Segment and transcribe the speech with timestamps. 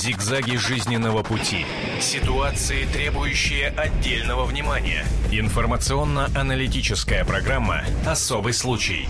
[0.00, 1.66] Зигзаги жизненного пути.
[2.00, 5.04] Ситуации, требующие отдельного внимания.
[5.30, 9.06] Информационно-аналитическая программа «Особый случай».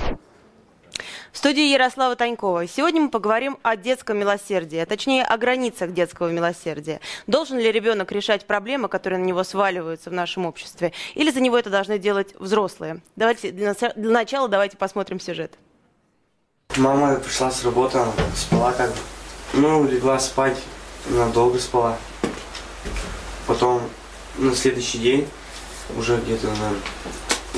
[1.30, 2.66] В студии Ярослава Танькова.
[2.66, 6.98] Сегодня мы поговорим о детском милосердии, а точнее о границах детского милосердия.
[7.28, 11.56] Должен ли ребенок решать проблемы, которые на него сваливаются в нашем обществе, или за него
[11.56, 13.00] это должны делать взрослые?
[13.14, 15.56] Давайте для, начала давайте посмотрим сюжет.
[16.76, 18.00] Мама пришла с работы,
[18.34, 18.96] спала как бы.
[19.52, 20.56] Ну, легла спать,
[21.08, 21.98] она долго спала.
[23.46, 23.82] Потом
[24.38, 25.28] на следующий день,
[25.96, 26.80] уже где-то, наверное,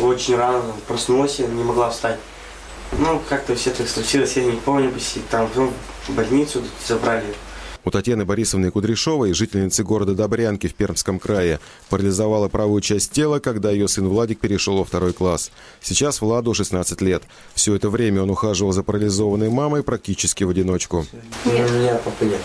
[0.00, 2.18] очень рано проснулась, я не могла встать.
[2.98, 4.92] Ну, как-то все так случилось, я не помню,
[5.30, 5.72] там ну,
[6.08, 7.34] в больницу забрали.
[7.84, 13.72] У Татьяны Борисовны Кудряшовой, жительницы города Добрянки в Пермском крае, парализовала правую часть тела, когда
[13.72, 15.50] ее сын Владик перешел во второй класс.
[15.80, 17.24] Сейчас Владу 16 лет.
[17.54, 21.06] Все это время он ухаживал за парализованной мамой практически в одиночку.
[21.44, 21.70] Нет.
[21.70, 22.40] У меня папы нет.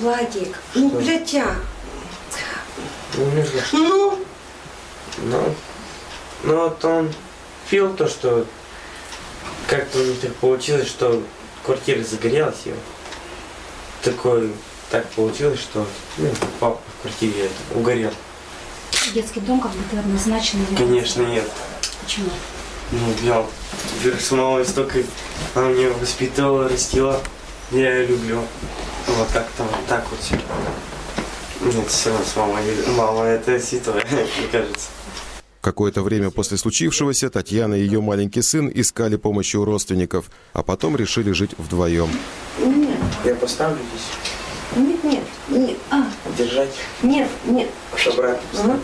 [0.00, 1.54] Владик, ну, блядя.
[3.16, 3.30] Ну,
[3.72, 4.18] ну?
[5.18, 5.54] Ну,
[6.42, 7.08] ну вот он
[7.70, 8.46] пил то, что
[9.68, 11.22] как-то у них так получилось, что
[11.62, 12.72] квартира загорелась, и
[14.02, 14.50] такой,
[14.92, 15.86] так получилось, что
[16.18, 16.28] ну,
[16.60, 18.12] папа в квартире угорел.
[19.14, 21.50] Детский дом как бы ты однозначно не Конечно, нет.
[22.02, 22.28] Почему?
[22.92, 23.44] Ну, я
[24.18, 24.98] с мамой столько,
[25.54, 27.22] она меня воспитывала, растила.
[27.70, 28.42] Я ее люблю.
[29.06, 30.38] Вот как-то вот так вот все.
[31.62, 32.62] Нет, все равно с мамой.
[32.94, 34.88] Мама это святое, мне кажется.
[35.62, 40.96] Какое-то время после случившегося Татьяна и ее маленький сын искали помощи у родственников, а потом
[40.96, 42.10] решили жить вдвоем.
[42.58, 42.98] Нет.
[43.24, 44.31] Я поставлю здесь.
[44.76, 45.76] Нет, нет, нет.
[45.90, 46.04] А.
[46.36, 46.70] Держать?
[47.02, 47.68] Нет, нет.
[48.06, 48.74] Обратно.
[48.74, 48.80] Угу.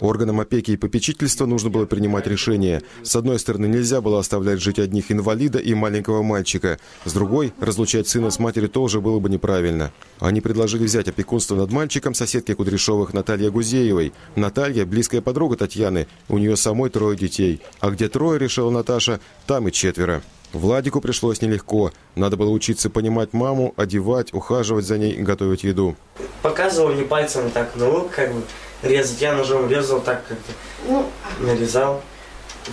[0.00, 2.82] Органам опеки и попечительства нужно было принимать решение.
[3.02, 6.78] С одной стороны, нельзя было оставлять жить одних инвалида и маленького мальчика.
[7.04, 9.92] С другой, разлучать сына с матерью тоже было бы неправильно.
[10.18, 14.12] Они предложили взять опекунство над мальчиком соседки Кудряшовых Наталья Гузеевой.
[14.34, 16.08] Наталья– близкая подруга Татьяны.
[16.28, 17.62] У нее самой трое детей.
[17.80, 20.22] А где трое, решила Наташа, там и четверо.
[20.52, 21.92] Владику пришлось нелегко.
[22.14, 25.96] Надо было учиться понимать маму, одевать, ухаживать за ней, готовить еду.
[26.42, 28.42] Показывал мне пальцем так, ну, как бы
[28.82, 29.20] резать.
[29.20, 30.52] Я ножом резал так как-то,
[30.88, 31.06] ну,
[31.40, 32.02] нарезал.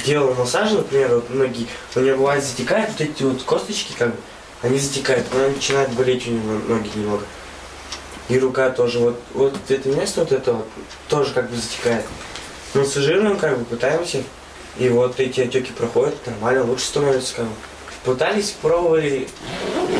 [0.06, 1.68] Делал массаж, например, вот ноги.
[1.96, 4.18] У нее бывает затекает, вот эти вот косточки, как бы,
[4.62, 7.24] они затекают, она начинает болеть у нее ноги немного.
[8.30, 10.68] И рука тоже, вот, вот это место, вот это вот,
[11.10, 12.06] тоже как бы затекает.
[12.74, 14.24] Массажируем, как бы, пытаемся.
[14.78, 17.46] И вот эти отеки проходят, нормально, лучше становится, как.
[18.04, 19.28] Пытались, пробовали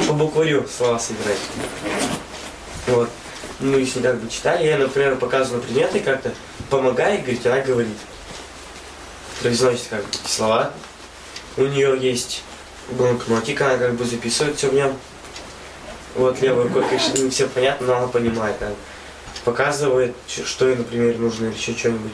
[0.08, 1.38] по букварю слова собирать.
[2.88, 3.10] Вот
[3.60, 6.34] мы с ней как бы читали, я, например, показываю предметы как-то,
[6.70, 7.98] помогай, говорит, она говорит.
[9.42, 10.74] Произносит как бы слова.
[11.56, 12.44] У нее есть
[12.90, 14.98] блокнотик, она как бы записывает все в нем.
[16.16, 18.62] Вот левой рукой, конечно, не все понятно, но она понимает.
[18.62, 18.76] Она
[19.46, 22.12] показывает, что ей, например, нужно или еще что-нибудь.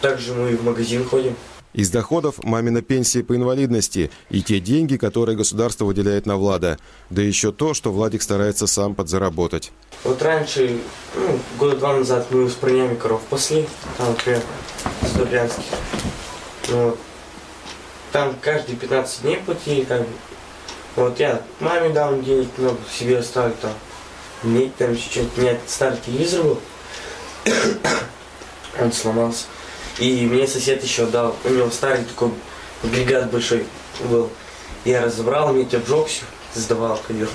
[0.00, 1.34] Также мы в магазин ходим.
[1.72, 6.78] Из доходов мамина пенсия по инвалидности и те деньги, которые государство выделяет на Влада.
[7.10, 9.72] Да еще то, что Владик старается сам подзаработать.
[10.02, 10.78] Вот раньше,
[11.14, 13.68] ну, года два назад мы с парнями коров пасли,
[13.98, 14.40] там, например,
[15.02, 15.64] с Добрянских.
[16.68, 16.98] Вот.
[18.10, 20.08] Там каждые 15 дней платили, как бы.
[20.96, 23.72] Вот я маме дал денег много, себе оставил там.
[24.42, 26.60] Мне там еще что-то, у меня старый телевизор был.
[28.80, 29.44] Он сломался.
[29.98, 32.30] И мне сосед еще дал, у него старый такой
[32.82, 33.64] агрегат большой
[34.10, 34.28] был.
[34.84, 36.24] Я разобрал, мне обжегся,
[36.54, 37.28] сдавал, ходил.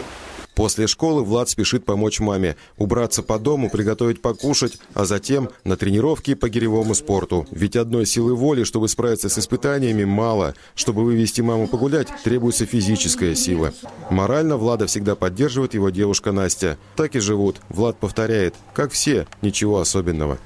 [0.53, 6.33] После школы Влад спешит помочь маме, убраться по дому, приготовить покушать, а затем на тренировки
[6.35, 7.47] по гиревому спорту.
[7.51, 10.53] Ведь одной силы воли, чтобы справиться с испытаниями, мало.
[10.75, 13.73] Чтобы вывести маму погулять, требуется физическая сила.
[14.09, 16.77] Морально Влада всегда поддерживает его девушка Настя.
[16.95, 17.61] Так и живут.
[17.69, 20.37] Влад повторяет, как все, ничего особенного.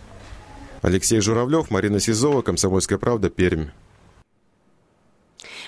[0.85, 3.69] Алексей Журавлев, Марина Сизова, «Комсомольская правда», Пермь.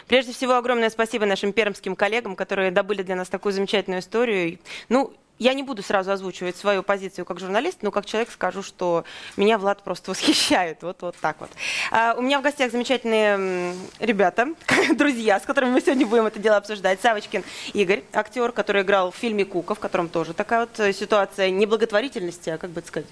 [0.08, 4.60] Прежде всего, огромное спасибо нашим пермским коллегам, которые добыли для нас такую замечательную историю.
[4.90, 9.06] Ну, я не буду сразу озвучивать свою позицию как журналист, но как человек скажу, что
[9.38, 10.84] меня Влад просто восхищает.
[10.84, 11.50] Вот, вот так вот.
[11.90, 14.50] А, у меня в гостях замечательные ребята,
[14.96, 17.02] друзья, с которыми мы сегодня будем это дело обсуждать.
[17.02, 17.44] Савочкин
[17.74, 22.60] Игорь, актер, который играл в фильме «Кука», в котором тоже такая вот ситуация неблаготворительности, а
[22.60, 23.10] как бы это сказать,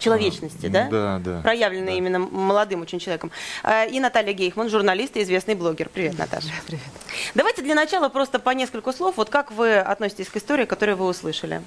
[0.00, 0.88] человечности, да?
[0.90, 1.40] Да, да.
[1.42, 1.98] Проявленной да.
[1.98, 3.30] именно молодым очень человеком.
[3.62, 5.88] А, и Наталья Гейхман, журналист и известный блогер.
[5.88, 6.48] Привет, Наташа.
[6.66, 6.82] Привет.
[7.34, 9.16] Давайте для начала просто по нескольку слов.
[9.16, 11.62] Вот как вы относитесь к истории, которую вы услышали?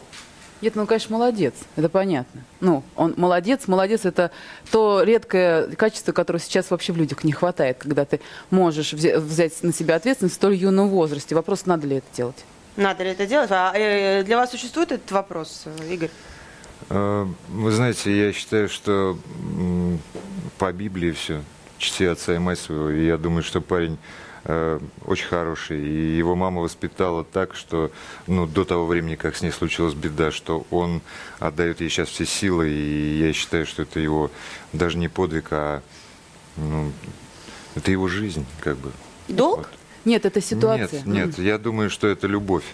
[0.61, 2.41] Нет, ну, конечно, молодец, это понятно.
[2.61, 4.31] Ну, он молодец, молодец– это
[4.71, 9.73] то редкое качество, которого сейчас вообще в людях не хватает, когда ты можешь взять на
[9.73, 11.35] себя ответственность в столь юном возрасте.
[11.35, 12.45] Вопрос, надо ли это делать.
[12.77, 13.51] Надо ли это делать?
[13.51, 16.09] А э, для вас существует этот вопрос, э, Игорь?
[16.89, 19.17] Э, Вы знаете, я считаю, что
[20.57, 21.41] по Библии все.
[21.77, 22.89] Чти отца и мать своего.
[22.89, 23.97] И я думаю, что парень
[24.45, 25.81] э, очень хороший.
[25.81, 27.91] И его мама воспитала так, что
[28.27, 31.01] ну, до того времени, как с ней случилась беда, что он
[31.39, 32.69] отдает ей сейчас все силы.
[32.69, 34.31] И я считаю, что это его
[34.71, 35.81] даже не подвиг, а
[36.55, 36.91] ну,
[37.75, 38.91] это его жизнь, как бы.
[39.27, 39.57] Долг?
[39.57, 39.67] Вот.
[40.05, 41.01] Нет, это ситуация.
[41.05, 42.65] Нет, нет, я думаю, что это любовь.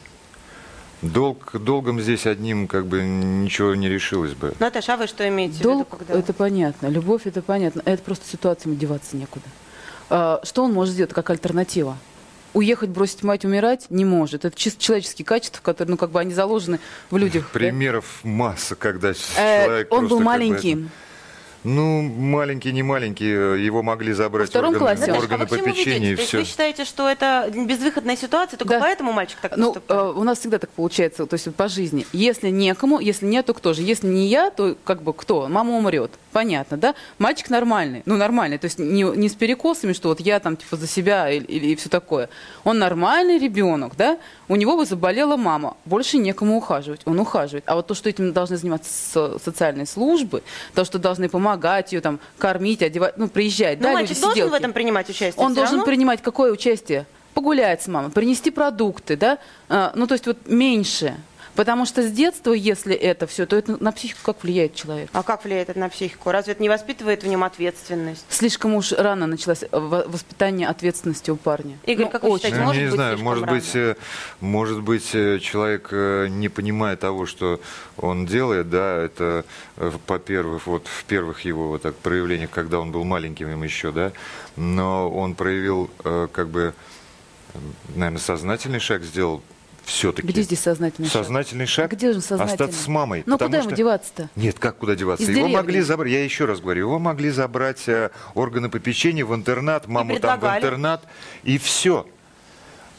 [1.02, 4.54] Долг, долгом здесь одним как бы ничего не решилось бы.
[4.60, 5.98] Наташа, а вы что имеете Долг, в виду?
[6.06, 6.20] Когда...
[6.20, 7.82] это понятно, любовь, это понятно.
[7.86, 9.46] Это просто ситуация, ему деваться некуда.
[10.10, 11.98] А, Что он может сделать как альтернатива?
[12.54, 14.44] Уехать, бросить мать, умирать не может.
[14.44, 16.80] Это чисто человеческие качества, которые, ну, как бы они заложены
[17.12, 17.44] в людях.
[17.54, 17.60] да?
[17.60, 19.14] Примеров масса, когда Э,
[19.66, 20.80] человек Он просто был как бы маленьким.
[20.86, 20.90] это-
[21.64, 25.12] Ну, маленький, не маленький, э, его могли забрать Во втором органы, классе?
[25.12, 26.14] А органы вы чему попечения ведете?
[26.14, 26.38] и То есть все.
[26.40, 28.80] вы считаете, что это безвыходная ситуация, только Да.
[28.80, 30.02] поэтому мальчик так Ну, поступает?
[30.16, 32.06] э, у нас всегда так получается, то есть по жизни.
[32.14, 33.82] Если некому, если нет, то кто же?
[33.82, 35.48] Если не я, то как бы кто?
[35.50, 36.12] Мама умрет.
[36.32, 36.94] Понятно, да?
[37.18, 38.04] Мальчик нормальный.
[38.06, 38.58] Ну, нормальный.
[38.58, 41.76] То есть не, не с перекосами, что вот я там типа за себя или, или
[41.76, 42.30] все такое.
[42.64, 44.18] Он нормальный ребенок, да?
[44.48, 45.76] У него бы заболела мама.
[45.86, 47.02] Больше некому ухаживать.
[47.06, 47.64] Он ухаживает.
[47.68, 50.44] А вот то, что этим должны заниматься со- социальные службы,
[50.76, 54.50] то, что должны помогать ее там кормить, одевать, ну, приезжать, Ну, да, мальчик люди, должен
[54.50, 55.44] в этом принимать участие?
[55.44, 55.86] Он должен равно?
[55.86, 57.06] принимать какое участие?
[57.34, 59.38] Погулять с мамой, принести продукты, да?
[59.70, 61.16] А, ну, то есть вот меньше.
[61.60, 65.10] Потому что с детства, если это все, то это на психику как влияет человек?
[65.12, 66.32] А как влияет это на психику?
[66.32, 68.26] Разве это не воспитывает в нем ответственность?
[68.30, 71.78] Слишком уж рано началось э, во- воспитание ответственности у парня.
[71.86, 72.46] Игорь, Ну, как вы очень.
[72.46, 73.58] считаете, Ну, может я не быть знаю, может рано?
[73.58, 73.96] быть, э,
[74.40, 75.92] может быть, э, человек
[76.32, 77.60] не понимая того, что
[77.98, 79.44] он делает, да, это,
[79.76, 83.92] э, по-первых, вот в первых его вот так проявлениях, когда он был маленьким им еще,
[83.92, 84.14] да,
[84.56, 85.92] но он проявил,
[86.32, 86.74] как бы,
[87.96, 89.42] наверное, сознательный шаг сделал
[89.90, 90.28] все-таки.
[90.28, 91.24] Где здесь сознательный шаг?
[91.24, 91.92] Сознательный шаг.
[91.92, 92.52] Где же сознательный?
[92.54, 93.24] Остаться с мамой.
[93.26, 94.30] Ну, куда ему что- деваться-то?
[94.36, 95.24] Нет, как куда деваться?
[95.24, 95.56] Из его деревни.
[95.56, 100.20] могли забрать, я еще раз говорю, его могли забрать э, органы попечения в интернат, маму
[100.20, 101.04] там в интернат,
[101.44, 102.06] и все.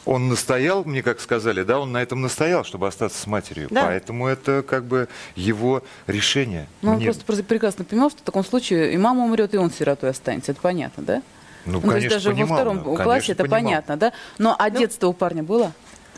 [0.03, 3.67] Он настоял, мне как сказали, да, он на этом настоял, чтобы остаться с матерью.
[3.69, 3.85] Да.
[3.85, 6.67] Поэтому это как бы его решение.
[6.81, 9.57] Ну, он Мне- просто просто прекрасно понимал, что в таком случае и мама умрет, и
[9.57, 10.53] он сиротой останется.
[10.53, 11.21] Это понятно, да?
[11.65, 13.61] ну, то есть конечно, даже понимал, во втором ну, классе конечно, это понимал.
[13.61, 14.13] понятно, да?
[14.39, 15.71] Но а детство у парня было?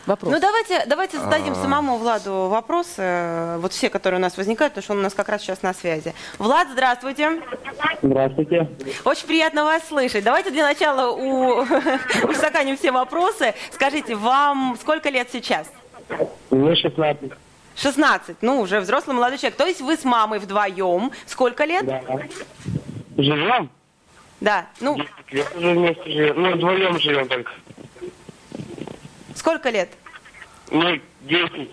[0.05, 0.33] Вопрос.
[0.33, 1.55] Ну давайте, давайте зададим А.
[1.55, 5.13] самому Владу вопросы, э, вот все, которые у нас возникают, потому что он у нас
[5.13, 6.13] как раз сейчас на связи.
[6.39, 7.41] Влад, здравствуйте.
[8.01, 8.67] Здравствуйте.
[9.05, 10.23] Очень приятно вас слышать.
[10.25, 11.61] Давайте для начала у...
[12.29, 13.53] устаканим все вопросы.
[13.71, 15.71] Скажите, вам сколько лет сейчас?
[16.49, 17.31] Мне 16.
[17.75, 18.37] 16.
[18.41, 19.57] Ну, уже взрослый молодой человек.
[19.57, 21.11] То есть вы с мамой вдвоем.
[21.25, 21.85] Сколько лет?
[21.85, 22.01] Да.
[23.17, 23.69] Живем?
[24.41, 24.65] Да.
[24.81, 24.97] Ну,
[25.55, 26.41] вместе живем.
[26.41, 27.51] Ну, вдвоем живем только.
[29.43, 29.89] Сколько лет?
[30.71, 31.69] Ну, 10.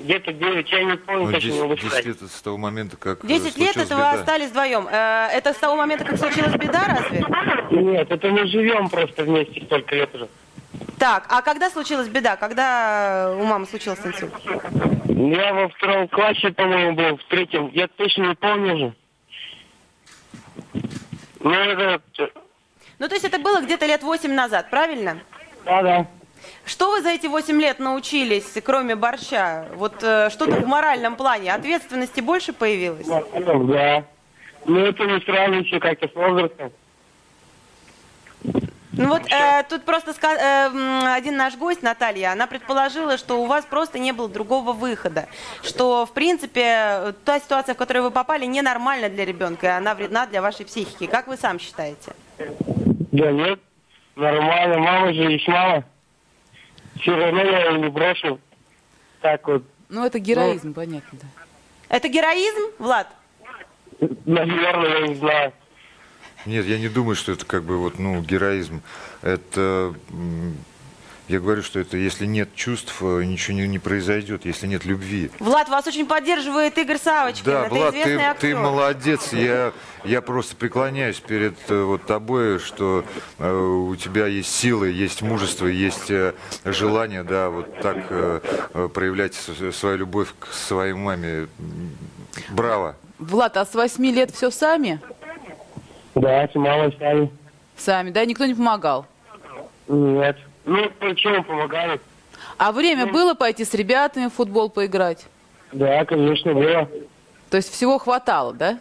[0.00, 2.06] Где-то 9, я не помню, Ну, точно не 10, могу 10 сказать.
[2.06, 4.10] лет это с того момента, как э, 10 лет случилась это вы беда.
[4.12, 4.88] остались вдвоем.
[4.90, 7.24] Э, Это с того момента, как случилась беда, разве?
[7.70, 10.28] Нет, это мы живем просто вместе столько лет уже.
[10.98, 12.34] Так, а когда случилась беда?
[12.36, 14.32] Когда у мамы случился инсульт?
[15.06, 17.70] Я во втором классе, по-моему, был, в третьем.
[17.72, 18.94] Я точно не помню уже.
[21.40, 22.02] Ну, это...
[22.98, 25.18] Ну, то есть это было где-то лет 8 назад, правильно?
[25.64, 26.06] Да-да.
[26.64, 29.66] Что вы за эти 8 лет научились, кроме борща?
[29.74, 31.52] Вот э, что-то в моральном плане?
[31.54, 33.06] Ответственности больше появилось?
[33.06, 34.04] Да.
[34.66, 36.72] Ну, это не сразу все как-то с возрастом.
[38.96, 43.46] Ну вот э, тут просто ска- э, один наш гость, Наталья, она предположила, что у
[43.46, 45.26] вас просто не было другого выхода.
[45.62, 50.26] Что, в принципе, та ситуация, в которую вы попали, ненормальна для ребенка, и она вредна
[50.26, 51.06] для вашей психики.
[51.06, 52.12] Как вы сам считаете?
[52.38, 53.58] Да нет,
[54.14, 54.78] нормально.
[54.78, 55.84] Мама же есть мама.
[57.00, 58.40] Все равно я ее не брошу.
[59.20, 61.28] Так вот, Ну, это героизм, понятно, да.
[61.88, 63.08] Это героизм, Влад?
[64.26, 65.52] наверное, я не знаю.
[66.46, 68.82] Нет, я не думаю, что это как бы вот, ну, героизм.
[69.22, 69.94] Это,
[71.28, 75.30] я говорю, что это, если нет чувств, э, ничего не, не произойдет, если нет любви.
[75.38, 77.44] Влад, вас очень поддерживает Игорь Савочкин.
[77.44, 78.40] Да, Это Влад, известный ты, актер.
[78.50, 79.32] ты молодец.
[79.32, 79.72] Я,
[80.04, 83.04] я просто преклоняюсь перед э, вот тобой, что
[83.38, 88.40] э, у тебя есть силы, есть мужество, есть э, желание, да, вот так э,
[88.74, 91.48] э, проявлять свою любовь к своей маме.
[92.50, 92.96] Браво.
[93.18, 95.00] Влад, а с 8 лет все сами?
[96.14, 97.30] Да, с мамой сами.
[97.76, 98.24] Сами, да?
[98.24, 99.06] Никто не помогал?
[99.88, 100.36] Нет.
[100.64, 102.00] Ну, почему помогали?
[102.56, 105.26] А время было пойти с ребятами в футбол поиграть?
[105.72, 106.88] Да, конечно, было.
[107.50, 108.78] То есть всего хватало, да?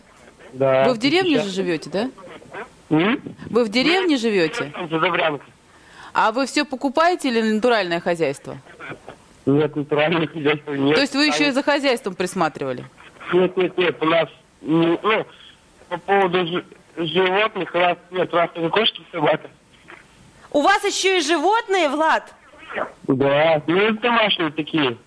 [0.54, 0.86] Да.
[0.88, 2.10] Вы в деревне Сейчас- же живете, да?
[2.90, 3.22] М?
[3.50, 4.72] Вы в деревне живете?
[4.90, 5.46] Добрянка.
[6.14, 8.58] А вы все покупаете или натуральное хозяйство?
[9.46, 10.96] Нет, натурального хозяйства нет.
[10.96, 12.86] То есть вы еще и А, за хозяйством присматривали?
[13.34, 14.30] Нет, нет, нет, у нас,
[14.62, 15.00] ну,
[15.90, 16.66] по поводу жи-
[16.98, 19.50] животных, у нас нет, у нас только кошки собака.
[20.54, 22.34] У вас еще и животные, Влад?
[23.08, 24.98] Да, ну, это домашние такие.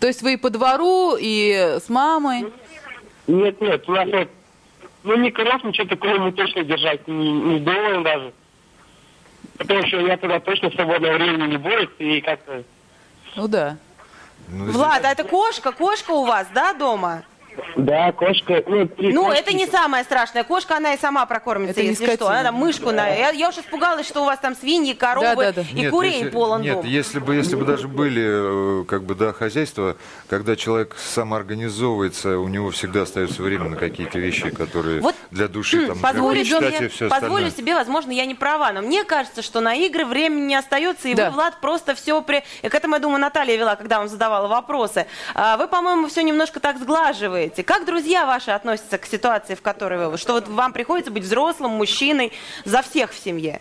[0.00, 2.52] То есть вы и по двору, и с мамой?
[3.26, 4.28] Нет, нет, у нас вот,
[5.04, 8.32] ну, ни коров, ничего такого мы точно держать не, не думаем даже.
[9.58, 12.64] Потому что я тогда точно свободного времени не будет, и как-то...
[13.36, 13.76] Ну да.
[14.48, 15.70] Ну, здесь- Влад, а это кошка?
[15.72, 17.22] Кошка у вас, да, дома?
[17.76, 19.38] Да, кошка, ну, три Ну, кошки.
[19.40, 22.28] это не самая страшная кошка, она и сама прокормится, Это не если что.
[22.28, 23.08] Она там мышку на...
[23.08, 25.62] Я, я уж испугалась, что у вас там свиньи, коровы Да-да-да.
[25.70, 26.86] и Нет, курей если- полон Нет, дом.
[26.86, 29.96] если бы, если бы даже были, э, как бы, да, хозяйства,
[30.28, 30.96] когда человек
[31.50, 36.40] самоорганизовывается, у него всегда остается время на какие-то вещи, которые Вот, для души, там, Позволю
[36.40, 36.58] и все
[37.08, 37.50] позволю остальное.
[37.50, 41.14] себе, возможно, я не права, но мне кажется, что на игры времени не остается, и
[41.14, 41.30] Да.
[41.30, 42.20] вы, Влад, просто все...
[42.22, 42.42] При...
[42.62, 45.06] И к этому, я думаю, Наталья вела, когда вам задавала вопросы.
[45.34, 47.49] А, Вы, по-моему, все немножко так сглаживаете.
[47.64, 50.16] Как друзья ваши относятся к ситуации, в которой вы?
[50.18, 52.32] Что вот вам приходится быть взрослым, мужчиной
[52.64, 53.60] за всех в семье?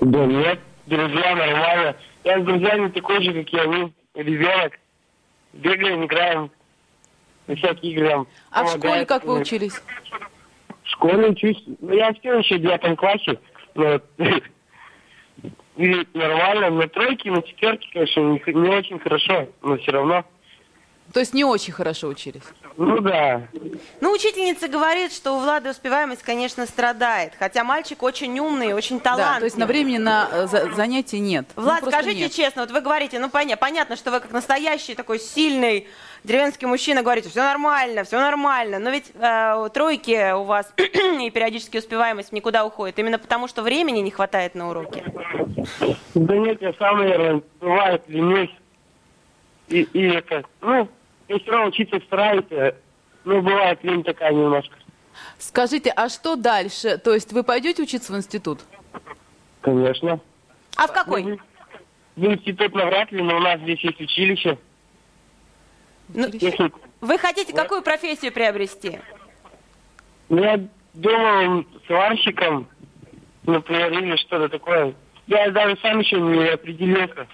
[0.00, 1.96] Да нет, друзья, нормально.
[2.24, 4.72] Я с друзьями такой же, как и они, ребенок.
[5.52, 6.50] Бегаем, играем,
[7.46, 8.26] на всякие игры.
[8.50, 8.80] А в помогаем.
[8.80, 9.82] школе как вы учились?
[10.84, 11.62] В школе учусь.
[11.80, 13.38] Ну, я все еще в девятом классе.
[13.74, 14.00] но
[15.76, 16.70] и нормально.
[16.70, 20.24] На тройке, на четверке, конечно, не, не очень хорошо, но все равно.
[21.12, 22.42] То есть не очень хорошо учились?
[22.80, 23.42] Ну да.
[24.00, 27.32] Ну, учительница говорит, что у Влада успеваемость, конечно, страдает.
[27.36, 29.34] Хотя мальчик очень умный, очень талантливый.
[29.34, 31.46] Да, то есть на времени на э, за- занятия нет.
[31.56, 32.32] Ну, Влад, просто скажите нет.
[32.32, 35.88] честно, вот вы говорите, ну поня- понятно, что вы как настоящий такой сильный
[36.22, 41.30] деревенский мужчина говорите, все нормально, все нормально, но ведь э, у тройки у вас и
[41.30, 45.02] периодически успеваемость никуда уходит, именно потому что времени не хватает на уроки.
[46.14, 48.54] Да нет, я сам, наверное, бывает ленюсь.
[49.66, 50.88] И, и это, ну,
[51.28, 52.00] я все равно учиться
[53.24, 54.74] но бывает лень такая немножко.
[55.38, 56.98] Скажите, а что дальше?
[56.98, 58.60] То есть вы пойдете учиться в институт?
[59.60, 60.20] Конечно.
[60.76, 61.38] А в какой?
[62.16, 64.58] В институт навряд ли, но у нас здесь есть училище.
[66.08, 66.74] Ну, Техник.
[67.00, 68.98] вы хотите какую профессию приобрести?
[70.28, 70.60] Ну, я
[70.94, 72.66] думал сварщиком,
[73.44, 74.94] например, или что-то такое.
[75.26, 77.26] Я даже сам еще не определился.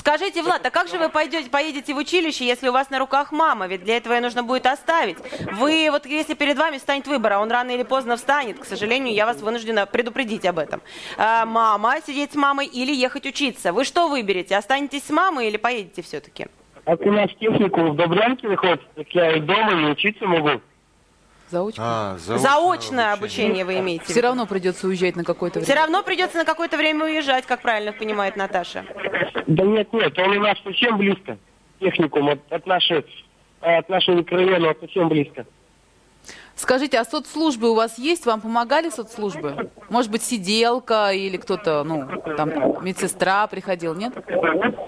[0.00, 3.32] Скажите, Влад, а как же вы пойдете, поедете в училище, если у вас на руках
[3.32, 3.66] мама?
[3.66, 5.18] Ведь для этого ее нужно будет оставить.
[5.52, 9.12] Вы, вот если перед вами станет выбор, а он рано или поздно встанет, к сожалению,
[9.14, 10.80] я вас вынуждена предупредить об этом.
[11.18, 13.74] А, мама, сидеть с мамой или ехать учиться?
[13.74, 14.56] Вы что выберете?
[14.56, 16.46] Останетесь с мамой или поедете все-таки?
[16.86, 20.62] А у нас технику в Добрянке находится, так я и дома не учиться могу.
[21.50, 21.82] Заочно?
[21.84, 24.04] А, заочное Заочное обучение вы имеете.
[24.04, 25.82] Все равно придется уезжать на какое-то Все время.
[25.82, 28.84] равно придется на какое-то время уезжать, как правильно понимает Наташа.
[29.46, 31.38] Да нет, нет, он у нас совсем близко.
[31.80, 33.04] Техникум от, от нашей
[33.60, 35.44] от нашего микрорайона совсем близко.
[36.54, 38.26] Скажите, а соцслужбы у вас есть?
[38.26, 39.70] Вам помогали соцслужбы?
[39.88, 44.12] Может быть, сиделка или кто-то, ну, там, медсестра приходил, нет?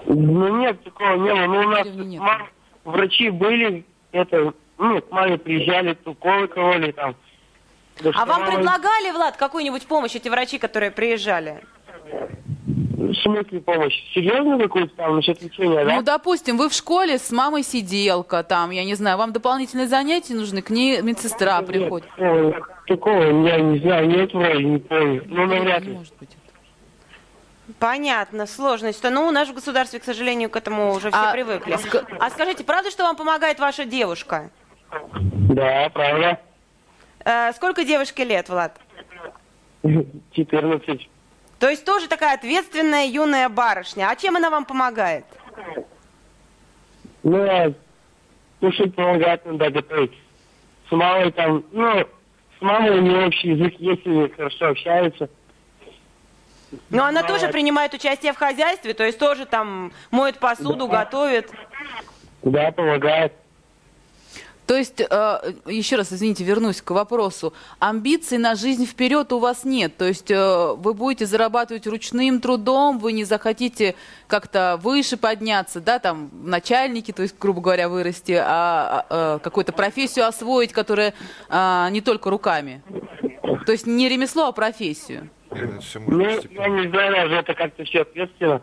[0.05, 1.45] Ну нет, такого не было.
[1.47, 2.21] Ну у нас нет.
[2.83, 4.53] врачи были, это,
[4.83, 7.15] ну, к маме приезжали, уколы кололи там.
[8.01, 11.63] Да А вам мама- предлагали, Влад, какую-нибудь помощь эти врачи, которые приезжали?
[12.65, 13.93] В смысле помощь?
[14.13, 15.95] Серьезно какую-то там насчет лечения, да?
[15.95, 20.33] Ну, допустим, вы в школе с мамой сиделка, там, я не знаю, вам дополнительные занятия
[20.33, 22.07] нужны, к ней медсестра Нет, приходит.
[22.09, 22.53] такого,
[22.87, 25.23] такого я не знаю, нет вроде, не помню.
[25.27, 25.97] Ну, навряд Не ли.
[25.97, 26.29] может быть.
[27.79, 29.03] Понятно, сложность.
[29.03, 31.75] Ну, у нас в государстве, к сожалению, к этому уже все А привыкли.
[31.75, 34.49] ска- А скажите, правда, что вам помогает ваша девушка?
[35.11, 36.39] Да, правда.
[37.25, 38.79] Э, сколько девушке лет, Влад?
[40.33, 41.09] 14.
[41.59, 44.09] То есть тоже такая ответственная юная барышня.
[44.09, 45.25] А чем она вам помогает?
[47.23, 47.73] Ну, а
[48.59, 50.11] кушать помогает надо готовить.
[50.89, 52.05] С мамой там, ну,
[52.57, 55.29] с мамой у нее общий язык есть, и хорошо общаются.
[56.89, 61.03] Но она тоже принимает участие в хозяйстве, то есть тоже там моет посуду, Да.
[61.05, 61.51] готовит.
[62.41, 63.33] Да, помогает.
[64.65, 65.05] То есть, э,
[65.67, 67.53] еще раз, извините, вернусь к вопросу.
[67.79, 69.97] Амбиций на жизнь вперед у вас нет.
[69.97, 73.95] То есть э, вы будете зарабатывать ручным трудом, вы не захотите
[74.27, 79.39] как-то выше подняться, да, там, в начальники, то есть, грубо говоря, вырасти, а, а, э,
[79.43, 81.13] какую-то профессию освоить, которая
[81.49, 82.81] а, не только руками.
[83.65, 85.29] То есть не ремесло, а профессию.
[85.51, 88.61] Ну, я не знаю, даже это как-то все ответственно.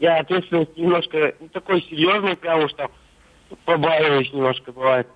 [0.00, 2.90] Я ответственность немножко, не такой серьезный, прям уж там,
[3.64, 5.08] побаиваюсь немножко, бывает.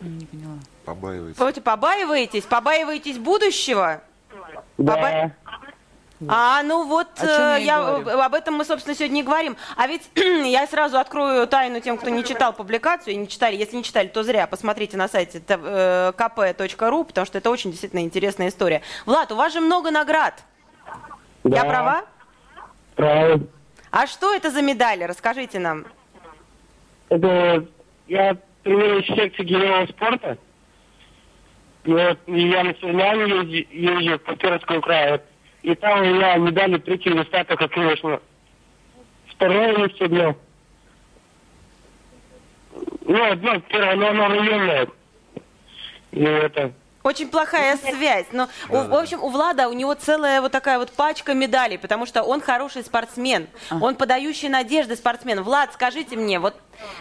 [0.00, 0.54] Не поняла.
[0.84, 1.38] Побаивается.
[1.38, 4.02] Давайте побаиваетесь, побаиваетесь будущего?
[4.78, 5.32] Да, Побаи-
[6.28, 9.56] А, ну вот, я э, я, об этом мы, собственно, сегодня и говорим.
[9.76, 13.56] А ведь я сразу открою тайну тем, кто не читал публикацию, и не читали.
[13.56, 14.46] Если не читали, то зря.
[14.46, 18.82] Посмотрите на сайте э, kp.ru, потому что это очень действительно интересная история.
[19.04, 20.42] Влад, у вас же много наград.
[21.44, 21.64] Я Да.
[21.64, 22.04] права?
[22.94, 23.46] Правильно.
[23.90, 25.04] А что это за медали?
[25.04, 25.84] Расскажите нам.
[27.08, 27.66] Это
[28.08, 30.38] я тренируюсь в секции генерального спорта.
[31.84, 35.20] И я на соревнования езжу, езжу по Пермскому краю.
[35.62, 38.20] И там у меня медали третьего места только, конечно.
[39.28, 40.36] Второе место одно.
[43.04, 44.88] Ну, одно первое, но оно районное.
[46.12, 46.72] И это...
[47.06, 48.26] Очень плохая связь.
[48.32, 52.04] Но, у- в общем, у Влада у него целая вот такая вот пачка медалей, потому
[52.04, 53.46] что он хороший спортсмен.
[53.80, 55.42] Он подающий надежды спортсмен.
[55.42, 56.54] Влад, скажите мне, вот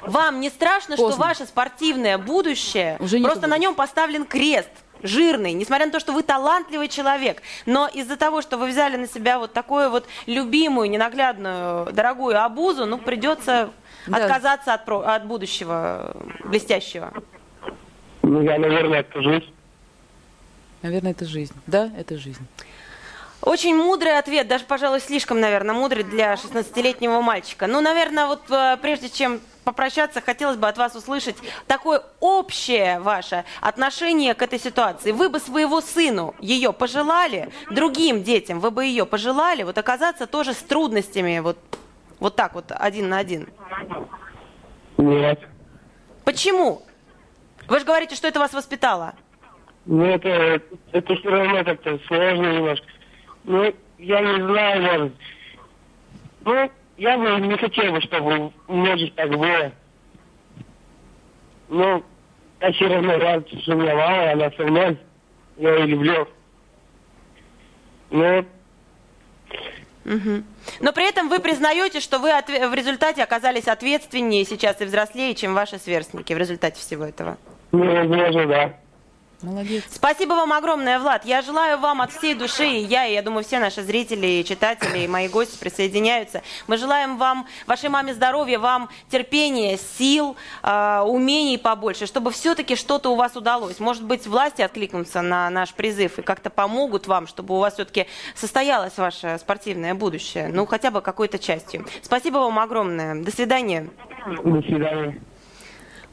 [0.03, 1.25] вам не страшно, что Поздно.
[1.25, 4.69] ваше спортивное будущее Уже просто то на нем поставлен крест?
[5.03, 9.07] жирный, несмотря на то, что вы талантливый человек, но из-за того, что вы взяли на
[9.07, 13.69] себя вот такую вот любимую, ненаглядную, дорогую обузу, ну, придется
[14.07, 14.17] Да.
[14.17, 17.11] отказаться от, от будущего блестящего.
[18.23, 19.43] Ну, я, наверное, откажусь.
[20.85, 21.55] Наверное, это жизнь.
[21.65, 22.45] Да, это жизнь.
[23.41, 27.65] Очень мудрый ответ, даже, пожалуй, слишком, наверное, мудрый для 16-летнего мальчика.
[27.65, 33.45] Ну, наверное, вот э, прежде чем попрощаться, хотелось бы от вас услышать такое общее ваше
[33.61, 35.09] отношение к этой ситуации.
[35.09, 40.53] Вы бы своего сыну ее пожелали, другим детям вы бы ее пожелали, вот оказаться тоже
[40.53, 41.57] с трудностями, вот,
[42.19, 43.49] вот так вот, один на один.
[44.97, 45.39] Нет.
[46.23, 46.83] Почему?
[47.67, 49.15] Вы же говорите, что это вас воспитало.
[49.85, 50.61] Ну, это,
[50.91, 52.85] это все равно как-то сложно немножко.
[53.43, 55.13] Ну, я не знаю, может.
[56.43, 59.71] Ну, я бы не хотел бы, чтобы у многих так было.
[61.69, 62.03] Ну,
[62.61, 64.97] я все равно рад, что у меня мама, она со мной.
[65.57, 66.27] Я ее люблю.
[68.09, 68.45] Ну,
[70.03, 70.45] Мгм.
[70.81, 75.33] Но при этом вы признаете, что вы отве- в результате оказались ответственнее сейчас и взрослее,
[75.33, 77.37] чем ваши сверстники в результате всего этого.
[77.71, 78.73] ну, возможно, да.
[79.41, 79.83] Молодец.
[79.91, 81.25] Спасибо вам огромное, Влад.
[81.25, 84.45] Я желаю вам от всей души, и я, и я думаю, все наши зрители, и
[84.45, 86.41] читатели, и мои гости присоединяются.
[86.67, 93.09] Мы желаем вам, вашей маме здоровья, вам терпения, сил, э, умений побольше, чтобы все-таки что-то
[93.09, 93.79] у вас удалось.
[93.79, 98.07] Может быть, власти откликнутся на наш призыв и как-то помогут вам, чтобы у вас все-таки
[98.35, 101.85] состоялось ваше спортивное будущее, ну, хотя бы какой-то частью.
[102.01, 103.15] Спасибо вам огромное.
[103.15, 103.89] До свидания.
[104.43, 105.21] До свидания.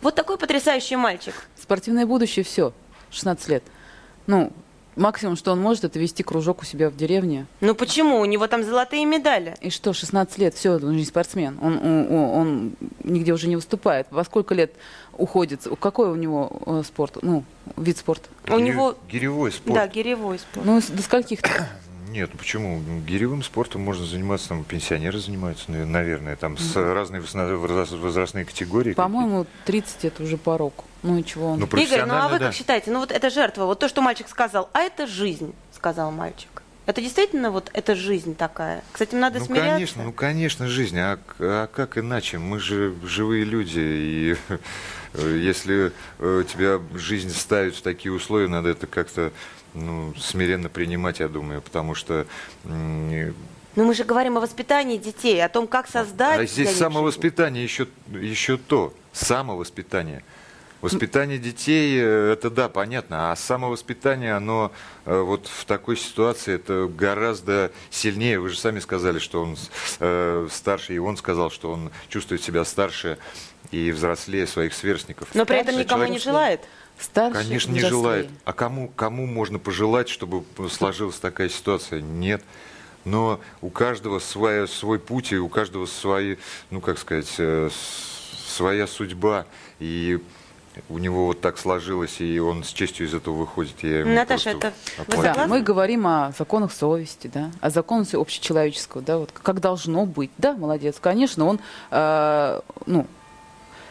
[0.00, 1.34] Вот такой потрясающий мальчик.
[1.54, 2.72] Спортивное будущее, все.
[3.12, 3.62] 16 лет.
[4.26, 4.52] Ну,
[4.96, 7.46] максимум, что он может, это вести кружок у себя в деревне.
[7.60, 8.20] Ну почему?
[8.20, 9.54] У него там золотые медали.
[9.60, 11.58] И что, 16 лет, все, он же не спортсмен.
[11.62, 12.72] Он, он, он- он
[13.04, 14.06] нигде уже не выступает.
[14.10, 14.72] Во сколько лет
[15.16, 15.66] уходит?
[15.80, 17.18] Какой у него э, спорт?
[17.22, 17.44] Ну,
[17.76, 18.28] вид спорта?
[18.48, 18.96] У него...
[19.10, 19.74] Гиревой спорт.
[19.74, 20.66] Да, гиревой спорт.
[20.66, 21.64] Ну, до скольких -то?
[22.10, 22.80] Нет, ну почему?
[23.06, 28.44] Гиревым спортом можно заниматься, там пенсионеры занимаются, навер- наверное, там с разные возна- возраст- возрастные
[28.44, 28.92] категории.
[28.92, 30.74] По-моему, 30 это уже порог.
[31.02, 31.60] Ну и чего он?
[31.60, 32.46] Ну, Игорь, ну а вы да.
[32.46, 32.90] как считаете?
[32.90, 36.62] Ну вот это жертва, вот то, что мальчик сказал, а это жизнь, сказал мальчик.
[36.84, 38.82] Это действительно вот эта жизнь такая?
[38.92, 39.70] К этим надо Ну, смиряться?
[39.72, 40.98] конечно, ну, конечно, жизнь.
[40.98, 42.38] А, а как иначе?
[42.38, 44.36] Мы же живые люди, и
[45.14, 49.32] если э, тебя жизнь ставит в такие условия, надо это как-то
[49.74, 52.26] ну, смиренно принимать, я думаю, потому что
[52.64, 53.32] Но
[53.76, 58.56] мы же говорим о воспитании детей, о том, как создать А здесь самовоспитание еще, еще
[58.56, 60.24] то, самовоспитание.
[60.82, 64.72] Воспитание детей, э, это да, понятно, а самовоспитание, оно
[65.06, 68.40] э, вот в такой ситуации, это гораздо сильнее.
[68.40, 69.56] Вы же сами сказали, что он
[70.00, 73.18] э, старше, и он сказал, что он чувствует себя старше
[73.70, 75.28] и взрослее своих сверстников.
[75.34, 76.60] Но при этом никому не желает.
[76.98, 78.00] Старше, Конечно, не взрослее.
[78.02, 78.30] желает.
[78.44, 82.00] А кому, кому можно пожелать, чтобы сложилась такая ситуация?
[82.00, 82.42] Нет.
[83.04, 86.36] Но у каждого свой, свой путь, и у каждого свои,
[86.70, 87.70] ну, как сказать, э,
[88.46, 89.46] своя судьба.
[89.78, 90.20] И
[90.88, 93.74] у него вот так сложилось, и он с честью из этого выходит.
[93.82, 94.72] Я Наташа, это.
[95.08, 100.30] Да, мы говорим о законах совести, да, о законах общечеловеческого, да, вот как должно быть.
[100.38, 103.06] Да, молодец, конечно, он, э, ну,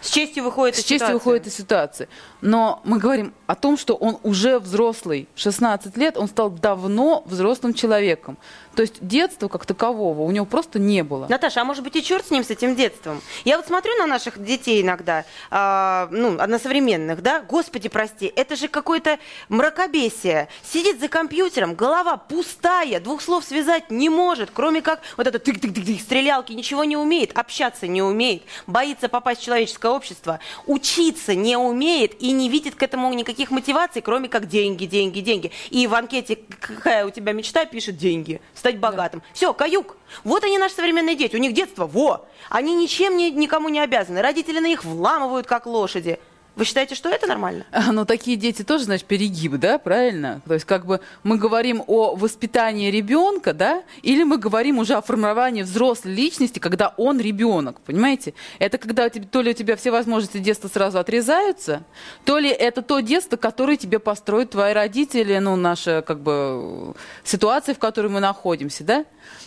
[0.01, 1.13] С честью выходит с из честью ситуации.
[1.13, 2.09] выходит из ситуации.
[2.41, 5.27] Но мы говорим о том, что он уже взрослый.
[5.35, 8.37] 16 лет он стал давно взрослым человеком.
[8.75, 11.27] То есть детства как такового у него просто не было.
[11.27, 13.21] Наташа, а может быть и черт с ним, с этим детством?
[13.43, 18.55] Я вот смотрю на наших детей иногда, а, ну, на современных, да, господи, прости, это
[18.55, 20.47] же какое-то мракобесие.
[20.63, 25.99] Сидит за компьютером, голова пустая, двух слов связать не может, кроме как вот это тык-тык-тык,
[25.99, 32.21] стрелялки, ничего не умеет, общаться не умеет, боится попасть в человеческое общество, учиться не умеет
[32.21, 35.51] и не видит к этому никаких мотиваций, кроме как деньги, деньги, деньги.
[35.69, 39.24] И в анкете какая у тебя мечта пишет деньги, стать богатым.
[39.34, 39.97] Все, каюк.
[40.24, 42.28] Вот они наши современные дети, у них детство, во.
[42.50, 44.21] Они ничем не, никому не обязаны.
[44.21, 46.19] Родители на них вламывают, как лошади.
[46.62, 47.65] Вы считаете, что это нормально?
[47.71, 50.43] А, Ну, такие дети тоже, значит, перегибы, да, правильно?
[50.45, 55.02] То есть, как бы мы говорим о воспитании ребенка, да, или мы говорим уже о
[55.02, 58.36] формировании взрослой личности, когда он ребенок, понимаете?
[58.60, 61.84] Это когда то ли у тебя все возможности детства сразу отрезаются,
[62.26, 66.93] то ли это то детство, которое тебе построят твои родители, ну, наша, как бы,
[67.24, 69.06] ситуация, в которой мы находимся, да?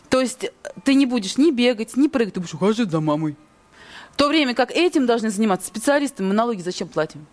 [0.08, 0.50] То есть
[0.82, 3.36] ты не будешь ни бегать, ни прыгать, ты будешь ухаживать за мамой.
[4.14, 7.26] В то время как этим должны заниматься специалисты, мы налоги зачем платим?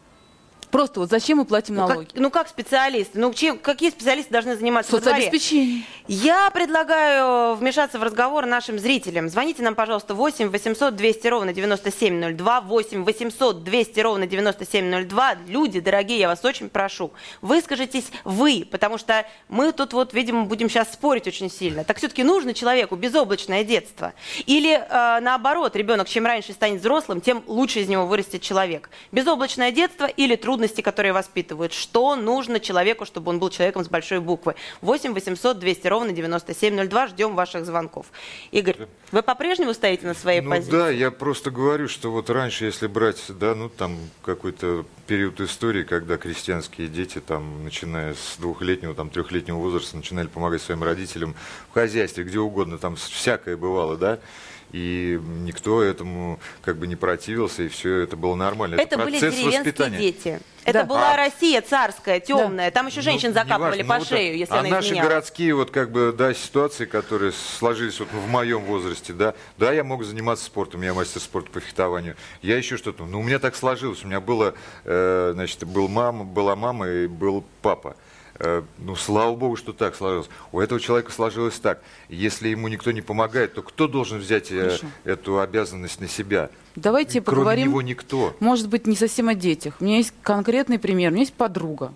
[0.72, 2.06] Просто вот зачем мы платим Ну налоги?
[2.08, 3.20] как, ну как специалисты?
[3.20, 4.92] Ну чем, какие специалисты должны заниматься?
[4.92, 5.84] Соцобеспечение.
[6.08, 9.30] Я предлагаю вмешаться в разговор нашим зрителям.
[9.30, 15.36] Звоните нам, пожалуйста, 8 800 200 ровно 9702, 8 800 200 ровно 9702.
[15.48, 20.70] Люди, дорогие, я вас очень прошу, выскажитесь вы, потому что мы тут вот, видимо, будем
[20.70, 21.84] сейчас спорить очень сильно.
[21.84, 24.14] Так все-таки нужно человеку безоблачное детство?
[24.46, 28.90] Или э, наоборот, ребенок чем раньше станет взрослым, тем лучше из него вырастет человек?
[29.12, 31.74] Безоблачное детство или трудности, которые воспитывают?
[31.74, 34.54] Что нужно человеку, чтобы он был человеком с большой буквы?
[34.82, 37.08] 8 800 200 ровно 9702.
[37.08, 38.06] Ждем ваших звонков.
[38.52, 38.76] Игорь,
[39.12, 40.72] вы по-прежнему стоите на своей Ну позиции?
[40.72, 45.84] да, я просто говорю, что вот раньше, если брать, да, ну там какой-то период истории,
[45.84, 51.34] когда крестьянские дети, там, начиная с двухлетнего, там, трехлетнего возраста, начинали помогать своим родителям
[51.72, 54.20] в хозяйстве, где угодно, там всякое бывало, да,
[54.72, 58.76] и никто этому как бы не противился, и все это было нормально.
[58.76, 59.98] Это были процесс деревенские воспитания.
[59.98, 60.40] дети.
[60.64, 60.86] Это Да.
[60.86, 61.18] была А.
[61.18, 62.70] Россия царская, темная.
[62.70, 65.08] Там еще женщин Ну, закапывали неважно, по ну, вот, шею, если а она наши изменяла.
[65.10, 69.84] городские вот как бы, да, ситуации, которые сложились вот в моем возрасте, да, да, я
[69.84, 73.56] мог заниматься спортом, я мастер спорта по фехтованию, я еще что-то, но у меня так
[73.56, 74.54] сложилось, у меня было,
[74.86, 77.96] э, значит, был мама, была мама и был папа.
[78.44, 80.30] Э, Ну, слава богу, что так сложилось.
[80.52, 81.80] У этого человека сложилось так.
[82.10, 84.88] Если ему никто не помогает, то кто должен взять э, Хорошо.
[85.04, 86.50] эту обязанность на себя?
[86.76, 88.36] Давайте Кроме поговорим, него никто.
[88.40, 89.76] может быть, не совсем о детях.
[89.80, 91.10] У меня есть конкретный пример.
[91.12, 91.94] У меня есть подруга.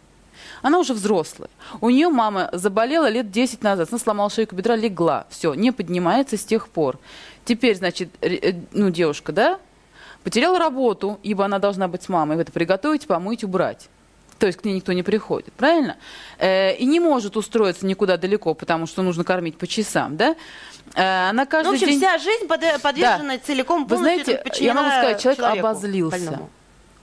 [0.62, 1.49] Она уже взрослая.
[1.81, 3.89] У нее мама заболела лет 10 назад.
[3.89, 5.25] Она сломала шейку бедра, легла.
[5.29, 6.99] Все, не поднимается с тех пор.
[7.43, 9.60] Теперь, значит, э, ну, девушка, да,
[10.23, 12.38] потеряла работу, ибо она должна быть с мамой.
[12.38, 13.89] Это приготовить, помыть, убрать.
[14.39, 15.95] То есть к ней никто не приходит, правильно?
[16.39, 20.36] Э, и не может устроиться никуда далеко, потому что нужно кормить по часам, да?
[20.93, 21.98] Э, она Ну, каждый в общем, день...
[22.00, 26.17] вся жизнь под- подвержена целиком Вы полностью знаете, подчинена я могу сказать, человек человеку обозлился.
[26.17, 26.50] больному.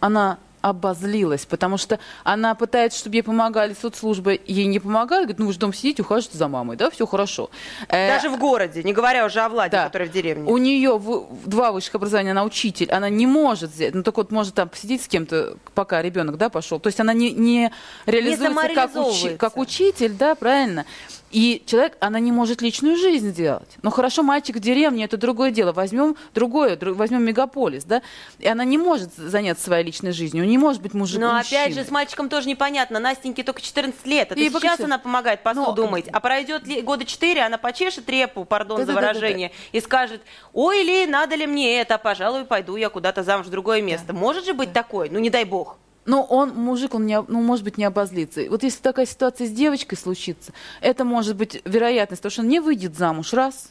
[0.01, 5.47] Она обозлилась, потому что она пытается, чтобы ей помогали соцслужбы, ей не помогают, говорит, ну
[5.47, 7.51] вы же дома сидите, ухаживаете за мамой, да, все хорошо.
[7.89, 9.85] Э, Даже в городе, не говоря уже о Владе, да.
[9.85, 10.51] который в деревне.
[10.51, 11.01] У нее
[11.45, 15.03] два высших образования, она учитель, она не может взять, ну только вот может там посидеть
[15.03, 16.79] с кем-то, пока ребенок, да, пошел.
[16.81, 17.73] То есть она не, не
[18.07, 20.87] реализуется как, учи- как учитель, да, правильно.
[21.33, 23.69] И человек, она не может личную жизнь сделать.
[23.83, 25.73] Ну хорошо, мальчик в деревне, это другое дело.
[25.73, 28.03] Возьмем другое, дру- возьмем мегаполис, да.
[28.39, 31.23] И она не может заняться своей личной жизнью, не может быть мужиком.
[31.29, 32.99] Но опять же, с мальчиком тоже непонятно.
[33.01, 34.31] Настеньке только 14 лет.
[34.33, 34.85] Это И сейчас погодите.
[34.85, 36.07] она помогает посуду Но- мыть.
[36.13, 39.19] А пройдет ли года 4, она почешет репу, пардон за Да-да-да-да-да.
[39.19, 40.21] выражение, и скажет,
[40.53, 44.13] ой, ли, надо ли мне это, пожалуй, пойду я куда-то замуж в другое место.
[44.13, 45.09] Может же быть такое?
[45.11, 45.79] Ну, не дай бог.
[46.05, 48.43] Но он, мужик, он, не, ну, может быть, не обозлится.
[48.49, 52.61] Вот если такая ситуация с девочкой случится, это может быть вероятность, того, что он не
[52.61, 53.71] выйдет замуж, раз.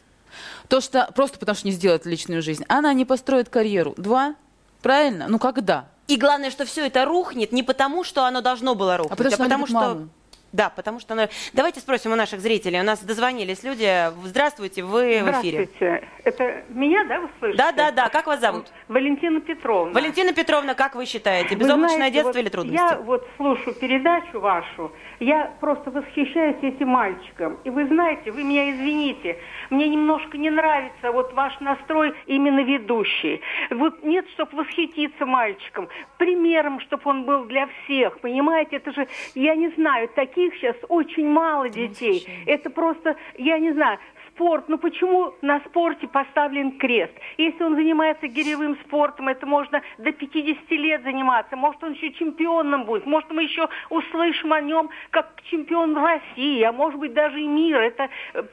[0.70, 2.64] То, что просто потому что не сделает личную жизнь.
[2.70, 4.36] Она не построит карьеру, два.
[4.82, 5.28] Правильно?
[5.28, 5.88] Ну, когда?
[6.08, 9.44] И главное, что все это рухнет не потому, что оно должно было рухнуть, потому что
[9.44, 10.10] она потому любит маму.
[10.52, 11.28] Да, потому что оно...
[11.54, 12.80] Давайте спросим у наших зрителей.
[12.80, 14.12] У нас дозвонились люди.
[14.26, 15.70] Здравствуйте, вы в эфире.
[15.78, 16.08] Здравствуйте.
[16.24, 17.58] Это меня, да, вы слышите?
[17.58, 18.10] Да, да, да.
[18.10, 18.72] Как вас зовут?
[18.88, 19.94] Валентина Петровна.
[19.94, 22.82] Валентина Петровна, как вы считаете, Вы безоблачное знаете, детство вот или трудности?
[22.82, 27.60] Я вот слушаю передачу вашу, я просто восхищаюсь этим мальчиком.
[27.64, 29.38] И вы знаете, вы меня извините,
[29.70, 33.40] мне немножко не нравится вот ваш настрой именно ведущий.
[33.70, 38.78] Вот нет, чтобы восхититься мальчиком, примером, чтобы он был для всех, понимаете?
[38.78, 42.28] Это же, я не знаю, таких сейчас очень мало детей.
[42.48, 44.00] Это просто, я не знаю,
[44.42, 47.14] спорт, ну почему на спорте поставлен крест?
[47.38, 52.86] Если он занимается гиревым спортом, это можно до 50 лет заниматься, может он еще чемпионом
[52.86, 57.48] будет, может мы еще услышим о нем как чемпион России, а может быть даже и
[57.48, 57.80] мира.
[57.80, 58.10] Это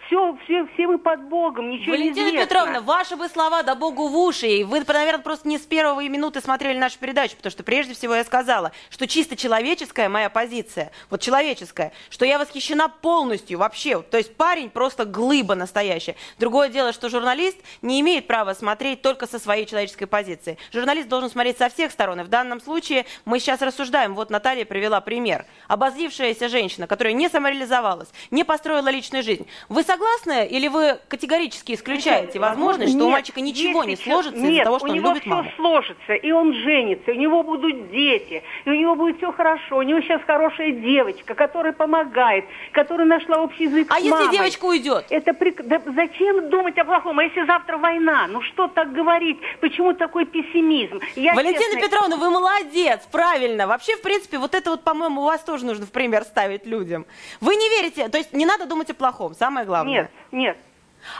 [0.06, 2.46] все, все, все мы под Богом, ничего Валентина не известно.
[2.46, 4.64] Петровна, ваши бы слова, да богу в уши.
[4.64, 8.24] Вы, наверное, просто не с первого минуты смотрели нашу передачу, потому что прежде всего я
[8.24, 14.02] сказала, что чисто человеческая моя позиция, вот человеческая, что я восхищена полностью вообще.
[14.02, 15.77] То есть парень просто глыба настоящая.
[15.78, 16.16] Настоящее.
[16.38, 20.58] Другое дело, что журналист не имеет права смотреть только со своей человеческой позиции.
[20.72, 22.20] Журналист должен смотреть со всех сторон.
[22.20, 24.14] И в данном случае мы сейчас рассуждаем.
[24.14, 25.44] Вот Наталья привела пример.
[25.68, 29.46] Обозлившаяся женщина, которая не самореализовалась, не построила личную жизнь.
[29.68, 34.40] Вы согласны или вы категорически исключаете возможность, что у Нет, мальчика ничего не если сложится
[34.40, 35.50] нет, из-за того, что у он него любит все маму?
[35.56, 39.76] сложится, и он женится, и у него будут дети, и у него будет все хорошо.
[39.78, 44.32] У него сейчас хорошая девочка, которая помогает, которая нашла общий язык А с если мамой.
[44.32, 45.04] девочка уйдет?
[45.10, 47.18] Это прек- да зачем думать о плохом?
[47.18, 48.26] А если завтра война?
[48.26, 49.38] Ну что так говорить?
[49.60, 51.00] Почему такой пессимизм?
[51.16, 53.66] Я, Валентина честно, Петровна, вы молодец, правильно.
[53.66, 57.06] Вообще, в принципе, вот это вот, по-моему, у вас тоже нужно в пример ставить людям.
[57.40, 59.92] Вы не верите, то есть не надо думать о плохом, самое главное.
[59.92, 60.58] Нет, нет.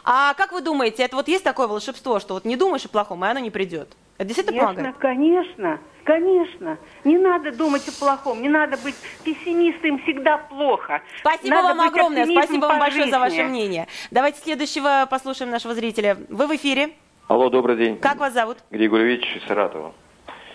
[0.05, 3.25] А как вы думаете, это вот есть такое волшебство, что вот не думаешь о плохом,
[3.25, 3.89] и оно не придет?
[4.19, 4.97] Это действительно Конечно, помогает?
[5.01, 6.79] конечно, конечно.
[7.05, 11.01] Не надо думать о плохом, не надо быть пессимистом, всегда плохо.
[11.21, 13.87] Спасибо Надо вам быть огромное, спасибо вам большое за ваше мнение.
[14.11, 16.17] Давайте следующего послушаем нашего зрителя.
[16.31, 16.91] Вы в эфире.
[17.29, 17.97] Алло, добрый день.
[17.99, 18.59] Как вас зовут?
[18.73, 19.93] Григорий Ильич из Саратова.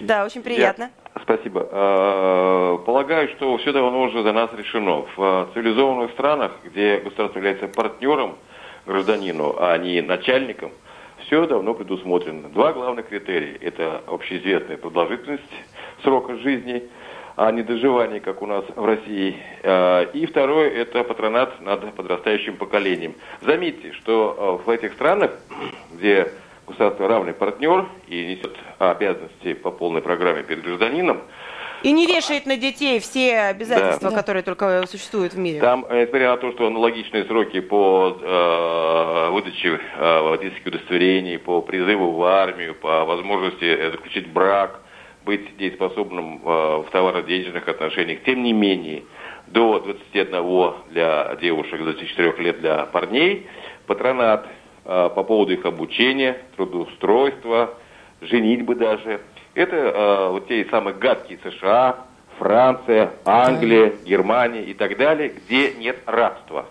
[0.02, 0.90] Да, очень приятно.
[1.16, 1.70] Я- Спасибо.
[1.72, 5.06] Э, Полагаю, что все давно уже за нас решено.
[5.16, 8.36] В э, цивилизованных странах, где государство является партнером
[8.88, 10.72] гражданину, а не начальником,
[11.26, 12.50] все давно предусмотрено.
[12.50, 13.58] Два главных критерия.
[13.62, 15.44] Это общеизвестная продолжительность
[16.04, 16.84] срока жизни,
[17.36, 19.38] а не доживание, как у нас в России.
[19.64, 23.16] Э, И второе– это патронат над подрастающим поколением.
[23.42, 25.32] Заметьте, что э, в этих странах,
[25.94, 26.28] где
[26.68, 31.22] государство равный партнер и несет обязанности по полной программе перед гражданином,
[31.84, 34.16] И не вешает на детей все обязательства, Да.
[34.16, 35.60] которые только существуют в мире.
[35.60, 41.62] Там, э, несмотря на то, что аналогичные сроки по э, выдаче э, водительских удостоверений, по
[41.62, 44.80] призыву в армию, по возможности э, заключить брак,
[45.26, 49.04] быть дееспособным э, в товароденежных отношениях, тем не менее,
[49.48, 53.46] до 21 для девушек, до 24 лет для парней,
[53.88, 54.48] патронат
[54.86, 57.74] э, по поводу их обучения, трудоустройства,
[58.22, 59.20] женитьбы даже.
[59.56, 61.98] Это э, вот те самые гадкие США,
[62.40, 66.66] Франция, Англия, Германия и так далее, где нет рабства.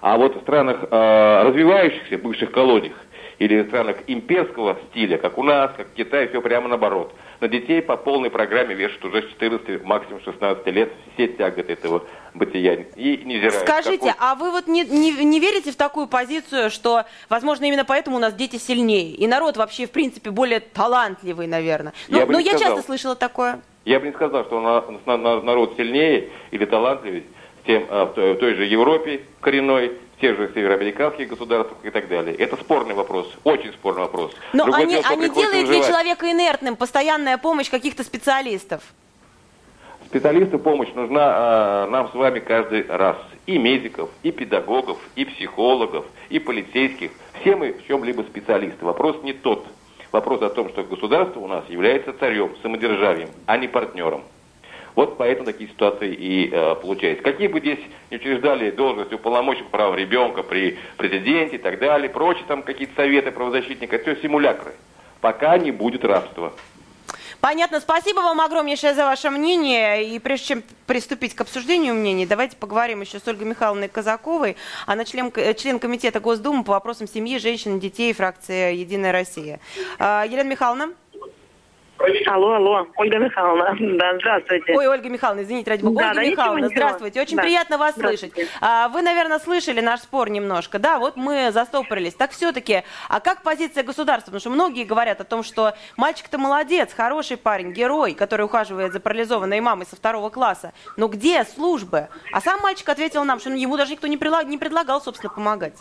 [0.00, 2.96] А вот в странах э, развивающихся, бывших колониях,
[3.38, 7.14] или в странах имперского стиля, как у нас, как в Китае, все прямо наоборот.
[7.40, 12.02] На детей по полной программе вешают уже с 14, максимум 16 лет все тяготы этого
[12.34, 12.74] бытия.
[12.96, 17.04] И невзирая, Скажите, какой- а вы вот не, не, не верите в такую позицию, что,
[17.28, 21.92] возможно, именно поэтому у нас дети сильнее, и народ вообще, в принципе, более талантливый, наверное?
[22.08, 22.74] Ну, Я бы ну, не я сказал.
[22.74, 23.60] часто слышала такое.
[23.84, 27.22] Я бы не сказал, что на- на- на- народ сильнее или талантливее,
[27.64, 32.34] тем а, в той, же Европе коренной, тех же североамериканских государствах и так далее.
[32.34, 34.32] Это спорный вопрос, очень спорный вопрос.
[34.52, 38.82] Но Другое они, дело, они делают ли человека инертным постоянная помощь каких-то специалистов?
[40.06, 43.16] Специалисту помощь нужна а, нам с вами каждый раз.
[43.46, 47.10] И медиков, и педагогов, и психологов, и полицейских.
[47.40, 48.84] Все мы в чем-либо специалисты.
[48.84, 49.66] Вопрос не тот.
[50.12, 54.22] Вопрос о том, что государство у нас является царем, самодержавием, а не партнером.
[54.98, 57.22] Вот поэтому такие ситуации и э, получаются.
[57.22, 57.78] Какие бы здесь
[58.10, 63.30] не учреждали должности уполномоченных прав ребенка при президенте и так далее, прочие там какие-то советы
[63.30, 64.72] правозащитника, это все симулякры.
[65.20, 66.52] Пока не будет рабства.
[67.40, 67.78] Понятно.
[67.78, 70.16] Спасибо вам огромнейшее за ваше мнение.
[70.16, 74.56] И прежде чем приступить к обсуждению мнений, давайте поговорим еще с Ольгой Михайловной Казаковой.
[74.84, 79.60] Она член, э, член комитета Госдумы по вопросам семьи, женщин, детей, фракция «Единая Россия».
[80.00, 80.88] А, Елена Михайловна?
[82.26, 83.76] Алло, алло, Ольга Михайловна.
[83.98, 84.72] Да, здравствуйте.
[84.76, 86.00] Ой, Ольга Михайловна, извините, ради бога.
[86.00, 86.70] Да, Ольга да, Михайловна, ничего.
[86.70, 87.20] здравствуйте.
[87.20, 87.42] Очень Да.
[87.42, 88.32] приятно вас слышать.
[88.60, 90.78] А, Вы, наверное, слышали наш спор немножко.
[90.78, 92.14] Да, вот мы застопорились.
[92.14, 94.26] Так все-таки, а как позиция государства?
[94.30, 99.00] Потому что многие говорят о том, что мальчик-то молодец, хороший парень, герой, который ухаживает за
[99.00, 100.72] парализованной мамой со второго класса.
[100.96, 102.08] Но где службы?
[102.32, 105.74] А сам мальчик ответил нам, что ему даже никто не, прила- не предлагал, собственно, помогать.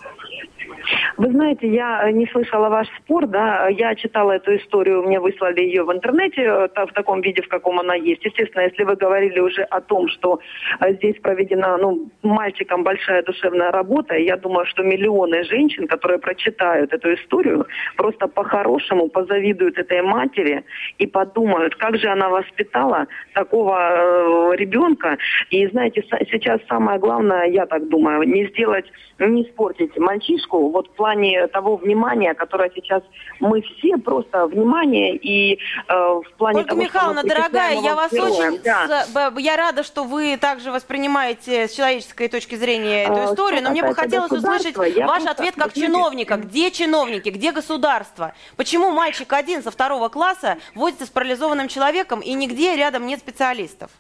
[1.17, 5.62] Вы знаете, я э, не слышала ваш спор, да, я читала эту историю, мне выслали
[5.62, 8.24] ее в интернете э, в таком виде, в каком она есть.
[8.26, 10.39] Естественно, если вы говорили уже о том, что
[10.80, 16.93] э, здесь проведена, ну, мальчикам большая душевная работа, я думаю, что миллионы женщин, которые прочитают
[16.93, 17.65] эту историю,
[17.96, 20.63] просто по-хорошему позавидуют этой матери
[20.98, 25.17] и подумают, как же она воспитала такого э, ребенка.
[25.50, 28.86] И знаете, сейчас самое главное, я так думаю, не сделать,
[29.20, 33.04] не испортить мальчишку вот в плане того внимания, которое сейчас
[33.39, 35.58] мы все просто внимание и э,
[35.97, 38.53] в плане Ольга того, Михайловна, что дорогая, я вас героям.
[38.53, 38.62] очень...
[38.63, 39.33] Да.
[39.38, 43.83] Я рада, что вы также воспринимаете с человеческой точки зрения эту А, историю, но мне
[43.83, 46.36] бы хотелось услышать ваш ответ как чиновника.
[46.38, 48.33] Где чиновники, где государство?
[48.55, 53.91] Почему мальчик один со второго класса возится с парализованным человеком и нигде рядом нет специалистов?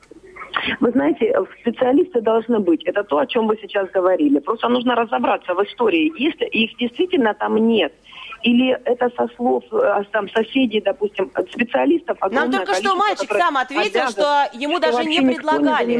[0.79, 2.83] Вы знаете, специалисты должны быть.
[2.83, 4.39] Это то, о чем вы сейчас говорили.
[4.39, 6.11] Просто нужно разобраться в истории.
[6.17, 7.93] Если их действительно там нет,
[8.43, 12.17] или это со слов э, там, соседей, допустим, специалистов.
[12.31, 15.95] Нам только что мальчик сам ответил, что ему даже не предлагали.
[15.95, 15.97] Не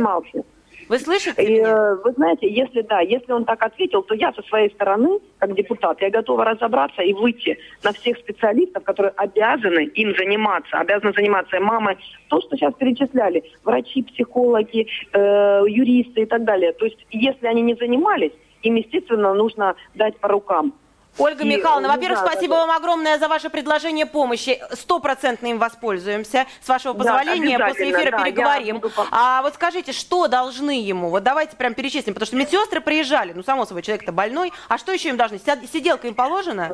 [0.90, 1.44] вы слышите?
[1.44, 5.20] И, э, вы знаете, если да, если он так ответил, то я со своей стороны,
[5.38, 11.12] как депутат, я готова разобраться и выйти на всех специалистов, которые обязаны им заниматься, обязаны
[11.14, 11.98] заниматься мамой.
[12.30, 16.72] То, что сейчас перечисляли, врачи, психологи, э, юристы и так далее.
[16.72, 18.32] То есть, если они не занимались,
[18.64, 20.74] им, естественно, нужно дать по рукам.
[21.18, 24.60] Ольга и, Михайловна, во-первых, да, спасибо да, вам огромное за ваше предложение помощи.
[24.72, 26.46] Стопроцентно им воспользуемся.
[26.62, 28.80] С вашего позволения, да, после эфира да, переговорим.
[28.80, 28.94] Буду...
[29.12, 31.10] А вот скажите, что должны ему?
[31.10, 34.54] Вот давайте прям перечислим, потому что медсестры приезжали, ну, само собой, человек-то больной.
[34.70, 35.40] А что еще им должны?
[35.40, 36.72] Сиделка им положена?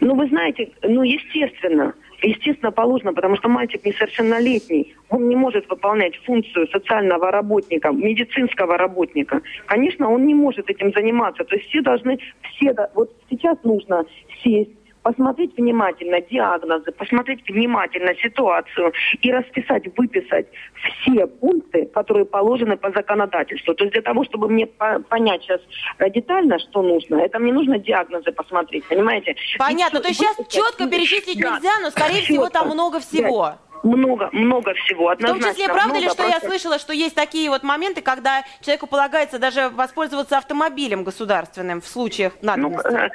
[0.00, 1.94] Ну, вы знаете, ну, естественно.
[2.24, 4.94] Естественно, положено, потому что мальчик несовершеннолетний.
[5.10, 9.42] Он не может выполнять функцию социального работника, медицинского работника.
[9.66, 11.44] Конечно, он не может этим заниматься.
[11.44, 14.06] То есть все должны, все, вот сейчас нужно
[14.42, 14.70] сесть,
[15.04, 20.46] посмотреть внимательно диагнозы, посмотреть внимательно ситуацию и расписать, выписать
[20.82, 23.74] все пункты, которые положены по законодательству.
[23.74, 25.60] То есть для того, чтобы мне понять сейчас
[25.98, 29.36] э, детально, что нужно, это мне нужно диагнозы посмотреть, понимаете?
[29.58, 31.56] Понятно, то есть сейчас четко перечислить да.
[31.56, 32.32] нельзя, но скорее четко.
[32.32, 33.42] всего там много всего.
[33.44, 35.10] Да много, много всего.
[35.10, 36.32] Однозначно, в том числе, правда ли, что просто...
[36.32, 41.86] я слышала, что есть такие вот моменты, когда человеку полагается даже воспользоваться автомобилем государственным в
[41.86, 42.88] случаях надобности?
[42.90, 43.10] Ну,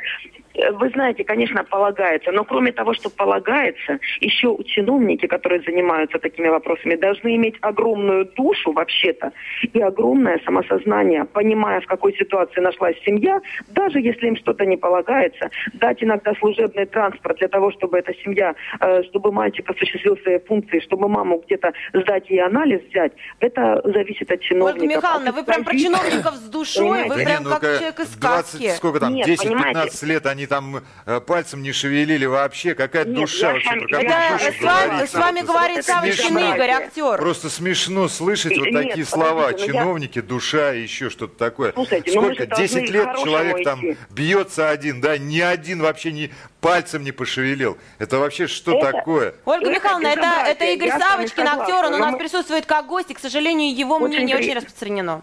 [0.74, 6.96] вы знаете, конечно, полагается, но кроме того, что полагается, еще чиновники, которые занимаются такими вопросами,
[6.96, 9.32] должны иметь огромную душу вообще-то
[9.74, 15.50] и огромное самосознание, понимая, в какой ситуации нашлась семья, даже если им что-то не полагается,
[15.74, 20.80] дать иногда служебный транспорт для того, чтобы эта семья, э, чтобы мальчик осуществил свои функции,
[20.80, 24.82] чтобы маму где-то сдать ей анализ взять, это зависит от чиновников.
[24.82, 28.70] Ольга Михайловна, вы прям про чиновников с душой, вы прям как человек из сказки.
[28.76, 32.76] Сколько там, 10-15 лет они там э, пальцем не шевелили вообще.
[32.76, 33.70] Какая Нет, душа вообще?
[33.70, 37.18] Про какую Это душу с вами, с вами говорит Савочкин Игорь, актер.
[37.18, 39.54] Просто смешно слышать вот Нет, такие слова.
[39.54, 40.24] Чиновники, я...
[40.24, 41.72] душа и еще что-то такое.
[41.72, 42.46] Слушайте, ну Сколько?
[42.48, 45.18] 10 лет человек там бьется один, да?
[45.18, 47.78] Ни один вообще не пальцем не пошевелил.
[48.00, 48.92] Это вообще что это...
[48.92, 49.36] такое?
[49.46, 51.86] Ольга Михайловна, это, это Игорь Савочкин, актер.
[51.86, 55.22] Он у нас присутствует как гость, и, к сожалению, его мнение очень распространено.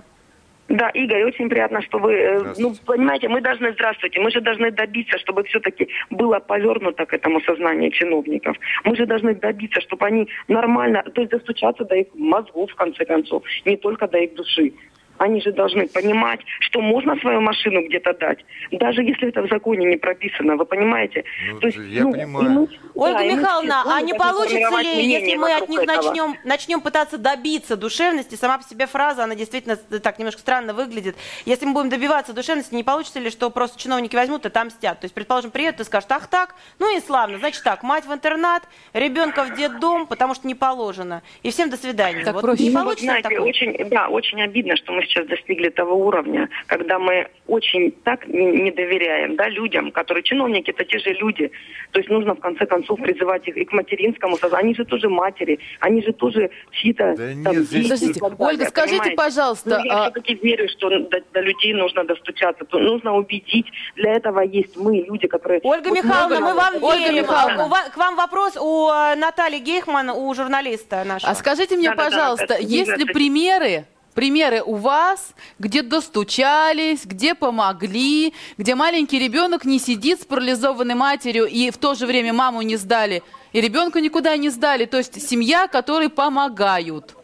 [0.68, 4.72] Да, Игорь, очень приятно, что вы, э, ну, понимаете, мы должны, здравствуйте, мы же должны
[4.72, 8.56] добиться, чтобы все-таки было повернуто к этому сознанию чиновников.
[8.84, 13.04] Мы же должны добиться, чтобы они нормально, то есть достучаться до их мозгов, в конце
[13.04, 14.72] концов, не только до их души.
[15.18, 19.86] Они же должны понимать, что можно свою машину где-то дать, даже если это в законе
[19.86, 21.24] не прописано, вы понимаете?
[21.52, 22.50] Ну, То есть, я ну, понимаю.
[22.50, 27.18] Мы, Ольга да, Михайловна, а не получится ли, если мы от них начнем, начнем пытаться
[27.18, 31.90] добиться душевности, сама по себе фраза, она действительно так немножко странно выглядит, если мы будем
[31.90, 35.00] добиваться душевности, не получится ли, что просто чиновники возьмут и там мстят?
[35.00, 38.12] То есть, предположим, приедут и скажут, ах так, ну и славно, значит так, мать в
[38.12, 42.24] интернат, ребенка в детдом, потому что не положено, и всем до свидания.
[42.24, 42.64] Так вот, проще.
[42.64, 46.98] Не получится ну, знаете, очень, да, очень обидно, что мы сейчас достигли того уровня, когда
[46.98, 51.50] мы очень так не доверяем да, людям, которые чиновники, это те же люди.
[51.92, 54.66] То есть нужно в конце концов призывать их и к материнскому сознанию.
[54.66, 57.84] Они же тоже матери, они же тоже чьи-то да там, нет, здесь...
[57.84, 59.16] Подождите, Ольга, скажите, понимаете?
[59.16, 59.78] пожалуйста...
[59.78, 60.02] Ну, я а...
[60.04, 62.64] все-таки верю, что до, до людей нужно достучаться.
[62.64, 63.66] То нужно убедить.
[63.96, 65.60] Для этого есть мы, люди, которые...
[65.62, 67.22] Ольга вот Михайловна, мы вам Ольга верим.
[67.22, 67.90] Михайловна.
[67.92, 71.30] К вам вопрос у э, Натальи Гейхман, у журналиста нашего.
[71.30, 73.84] А скажите мне, да, пожалуйста, да, да, есть ли примеры
[74.16, 81.44] примеры у вас, где достучались, где помогли, где маленький ребенок не сидит с парализованной матерью
[81.44, 84.86] и в то же время маму не сдали, и ребенка никуда не сдали.
[84.86, 87.14] То есть семья, которой помогают.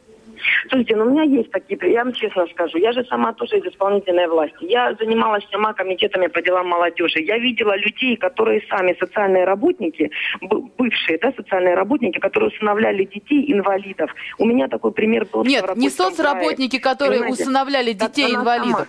[0.68, 3.64] Слушайте, ну у меня есть такие, я вам честно скажу, я же сама тоже из
[3.64, 4.64] исполнительной власти.
[4.64, 7.20] Я занималась сама комитетами по делам молодежи.
[7.20, 14.10] Я видела людей, которые сами социальные работники, бывшие да, социальные работники, которые усыновляли детей инвалидов.
[14.38, 15.44] У меня такой пример был.
[15.44, 16.94] Нет, не соцработники, крае.
[16.94, 17.42] которые Понимаете?
[17.42, 18.88] усыновляли детей инвалидов.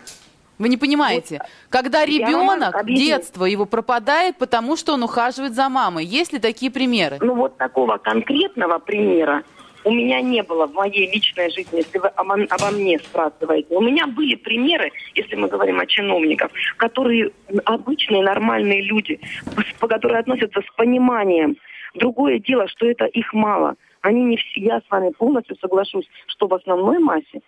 [0.59, 1.49] Вы не понимаете, вот.
[1.69, 6.05] когда ребенок, детство его пропадает, потому что он ухаживает за мамой.
[6.05, 7.17] Есть ли такие примеры?
[7.21, 9.43] Ну вот такого конкретного примера
[9.85, 13.75] у меня не было в моей личной жизни, если вы обо, обо мне спрашиваете.
[13.75, 17.31] У меня были примеры, если мы говорим о чиновниках, которые
[17.65, 19.19] обычные нормальные люди,
[19.79, 21.57] по которые относятся с пониманием.
[21.95, 23.75] Другое дело, что это их мало.
[24.01, 27.41] Они не все, я с вами полностью соглашусь, что в основной массе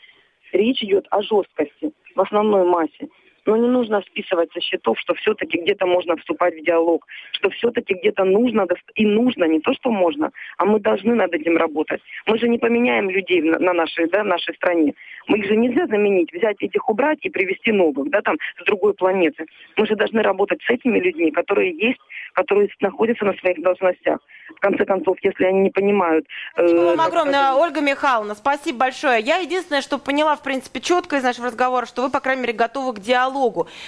[0.51, 3.09] речь идет о жесткости, в основной массе.
[3.45, 7.93] Но не нужно списывать со счетов, что все-таки где-то можно вступать в диалог, что все-таки
[7.93, 12.01] где-то нужно и нужно, не то, что можно, а мы должны над этим работать.
[12.25, 14.93] Мы же не поменяем людей на, на нашей, да, нашей стране.
[15.27, 18.93] Мы их же нельзя заменить, взять этих убрать и привести новых, да, там, с другой
[18.93, 19.45] планеты.
[19.77, 21.99] Мы же должны работать с этими людьми, которые есть,
[22.33, 24.19] которые находятся на своих должностях.
[24.55, 26.25] В конце концов, если они не понимают...
[26.53, 27.61] Спасибо э, вам огромное, сказать...
[27.61, 29.19] Ольга Михайловна, спасибо большое.
[29.21, 32.53] Я единственное, что поняла, в принципе, четко из нашего разговора, что вы, по крайней мере,
[32.53, 33.34] готовы к диалогу.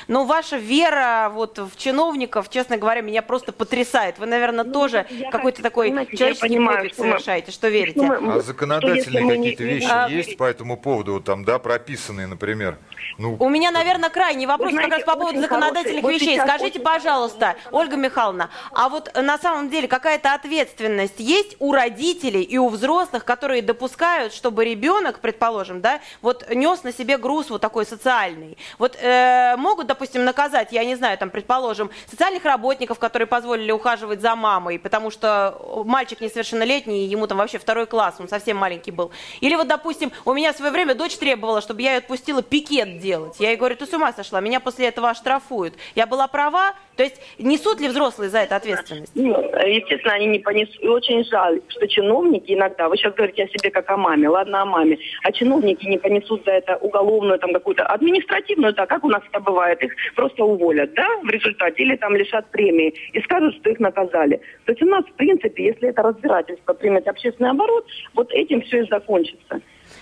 [0.07, 4.19] Но ваша вера вот в чиновников, честно говоря, меня просто потрясает.
[4.19, 7.99] Вы, наверное, ну, тоже какой-то такой человеческий понимаю, подвиг что совершаете, что верите.
[7.99, 9.69] Что мы, а законодательные какие-то не...
[9.69, 10.07] вещи а...
[10.09, 12.77] есть по этому поводу, там, да, прописанные, например?
[13.17, 16.19] Ну, У меня, наверное, крайний вопрос знаете, как раз по поводу законодательных хороший.
[16.19, 16.39] вещей.
[16.39, 22.41] Вот Скажите, пожалуйста, Ольга Михайловна, а вот на самом деле какая-то ответственность есть у родителей
[22.43, 27.61] и у взрослых, которые допускают, чтобы ребенок, предположим, да, вот нес на себе груз вот
[27.61, 28.57] такой социальный.
[28.77, 34.21] Вот э, могут, допустим, наказать, я не знаю, там, предположим, социальных работников, которые позволили ухаживать
[34.21, 39.11] за мамой, потому что мальчик несовершеннолетний, ему там вообще второй класс, он совсем маленький был.
[39.41, 42.96] Или вот, допустим, у меня в свое время дочь требовала, чтобы я ее отпустила пикет
[42.97, 43.39] делать.
[43.39, 45.75] Я ей говорю, ты с ума сошла, меня после этого оштрафуют.
[45.95, 49.11] Я была права, то есть несут ли взрослые за это ответственность?
[49.15, 50.81] Ну, естественно, они не понесут.
[50.81, 54.63] И очень жаль, что чиновники иногда, вы сейчас говорите о себе как о маме, ладно,
[54.63, 59.09] о маме, а чиновники не понесут за это уголовную, там, какую-то административную, так, как у
[59.09, 63.55] нас это бывает, их просто уволят, да, в результате, или там лишат премии, и скажут,
[63.55, 64.41] что их наказали.
[64.65, 68.83] То есть у нас, в принципе, если это разбирательство примет общественный оборот, вот этим все
[68.83, 69.61] и закончится.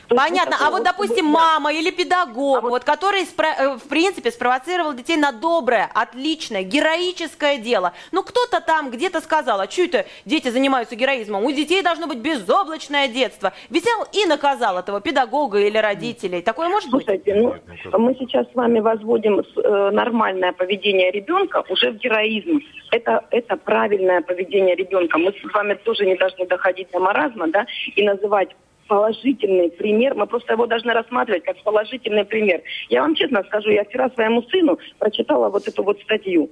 [0.10, 0.56] Понятно.
[0.60, 5.32] А вот, допустим, мама или педагог, а вот, который, э, в принципе, спровоцировал детей на
[5.32, 7.94] доброе, отличное, героическое дело.
[8.12, 11.44] Ну, кто-то там где-то сказал, а что это дети занимаются героизмом?
[11.44, 13.54] У детей должно быть безоблачное детство.
[13.70, 16.42] Взял и наказал этого педагога или родителей.
[16.42, 17.62] Такое может Слушайте, быть?
[17.92, 22.62] ну, мы сейчас с вами возводим э, нормальное поведение ребенка уже в героизм.
[22.92, 25.18] Это, это правильное поведение ребенка.
[25.18, 28.50] Мы с вами тоже не должны доходить до маразма, да, и называть
[28.88, 30.16] положительный пример.
[30.16, 32.62] Мы просто его должны рассматривать как положительный пример.
[32.90, 36.50] Я вам честно скажу, я вчера своему сыну прочитала вот эту вот статью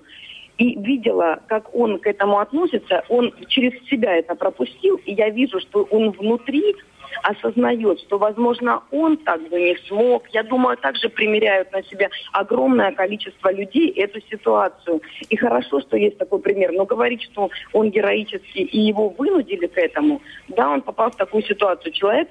[0.58, 5.60] и видела, как он к этому относится, он через себя это пропустил, и я вижу,
[5.60, 6.76] что он внутри
[7.22, 10.28] осознает, что, возможно, он так бы не смог.
[10.30, 15.02] Я думаю, также примеряют на себя огромное количество людей эту ситуацию.
[15.30, 16.72] И хорошо, что есть такой пример.
[16.72, 21.44] Но говорить, что он героический и его вынудили к этому, да, он попал в такую
[21.44, 21.92] ситуацию.
[21.94, 22.30] Человек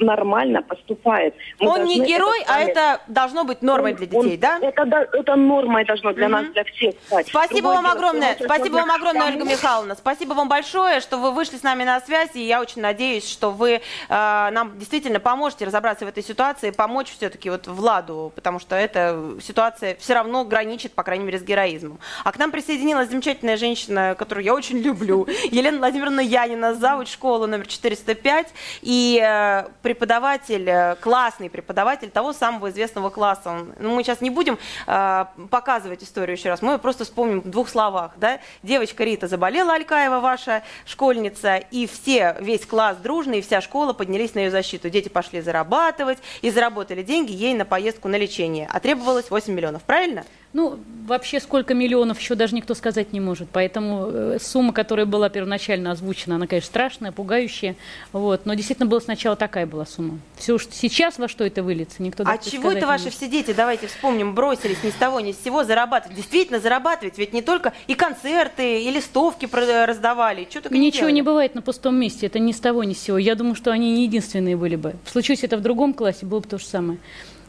[0.00, 1.34] нормально поступает.
[1.58, 4.58] Мы он не герой, это а это должно быть нормой он, для детей, он, да?
[4.60, 6.32] Это, это нормой должно для угу.
[6.32, 7.28] нас, для всех стать.
[7.28, 8.36] Спасибо Другое вам дело, огромное.
[8.40, 9.94] Спасибо вам огромное, Ольга Михайловна.
[9.94, 13.50] Спасибо вам большое, что вы вышли с нами на связь, и я очень надеюсь, что
[13.50, 18.76] вы э, нам действительно поможете разобраться в этой ситуации, помочь все-таки вот Владу, потому что
[18.76, 21.98] эта ситуация все равно граничит, по крайней мере, с героизмом.
[22.24, 27.46] А к нам присоединилась замечательная женщина, которую я очень люблю, Елена Владимировна Янина, завуч школы
[27.46, 28.48] номер 405,
[28.82, 33.50] и э, преподаватель, э, классный преподаватель того самого известного класса.
[33.50, 37.50] Он, ну, мы сейчас не будем э, показывать историю еще раз, мы просто вспомним в
[37.50, 38.12] двух словах.
[38.16, 38.38] Да?
[38.62, 44.40] Девочка Рита заболела, Алькаева, ваша школьница, и все, весь класс дружный, вся школа поднялись на
[44.40, 44.90] ее защиту.
[44.90, 48.68] Дети пошли зарабатывать и заработали деньги ей на поездку на лечение.
[48.70, 50.24] А требовалось 8 миллионов, правильно?
[50.52, 53.48] Ну, вообще сколько миллионов еще даже никто сказать не может.
[53.52, 57.76] Поэтому э, сумма, которая была первоначально озвучена, она, конечно, страшная, пугающая.
[58.12, 58.46] Вот.
[58.46, 60.18] Но действительно была сначала такая была сумма.
[60.36, 63.86] Все, что сейчас во что это выльется, никто А чего это ваши все дети, давайте
[63.86, 66.16] вспомним, бросились ни с того ни с сего зарабатывать?
[66.16, 70.48] Действительно зарабатывать, ведь не только и концерты, и листовки раздавали.
[70.50, 73.00] Что только Ничего не, не бывает на пустом месте, это ни с того ни с
[73.00, 73.18] сего.
[73.18, 74.96] Я думаю, что они не единственные были бы.
[75.06, 76.98] Случись это в другом классе, было бы то же самое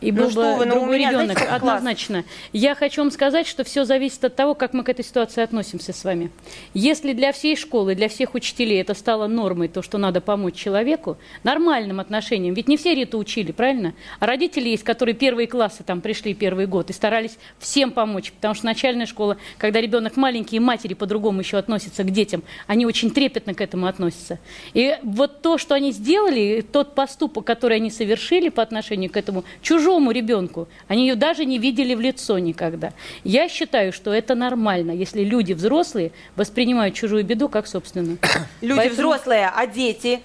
[0.01, 1.37] и был ну, бы вы, ну, другой меня, ребенок.
[1.37, 2.25] Знаете, однозначно.
[2.53, 5.93] Я хочу вам сказать, что все зависит от того, как мы к этой ситуации относимся
[5.93, 6.31] с вами.
[6.73, 11.17] Если для всей школы, для всех учителей это стало нормой, то, что надо помочь человеку,
[11.43, 13.93] нормальным отношением, ведь не все Риту учили, правильно?
[14.19, 18.55] А родители есть, которые первые классы там пришли первый год и старались всем помочь, потому
[18.55, 23.11] что начальная школа, когда ребенок маленький, и матери по-другому еще относятся к детям, они очень
[23.11, 24.39] трепетно к этому относятся.
[24.73, 29.43] И вот то, что они сделали, тот поступок, который они совершили по отношению к этому
[29.61, 30.67] чужому чужому ребенку.
[30.87, 32.93] Они ее даже не видели в лицо никогда.
[33.25, 38.17] Я считаю, что это нормально, если люди взрослые воспринимают чужую беду как собственную.
[38.61, 38.95] Люди Поэтому...
[38.95, 40.21] взрослые, а дети?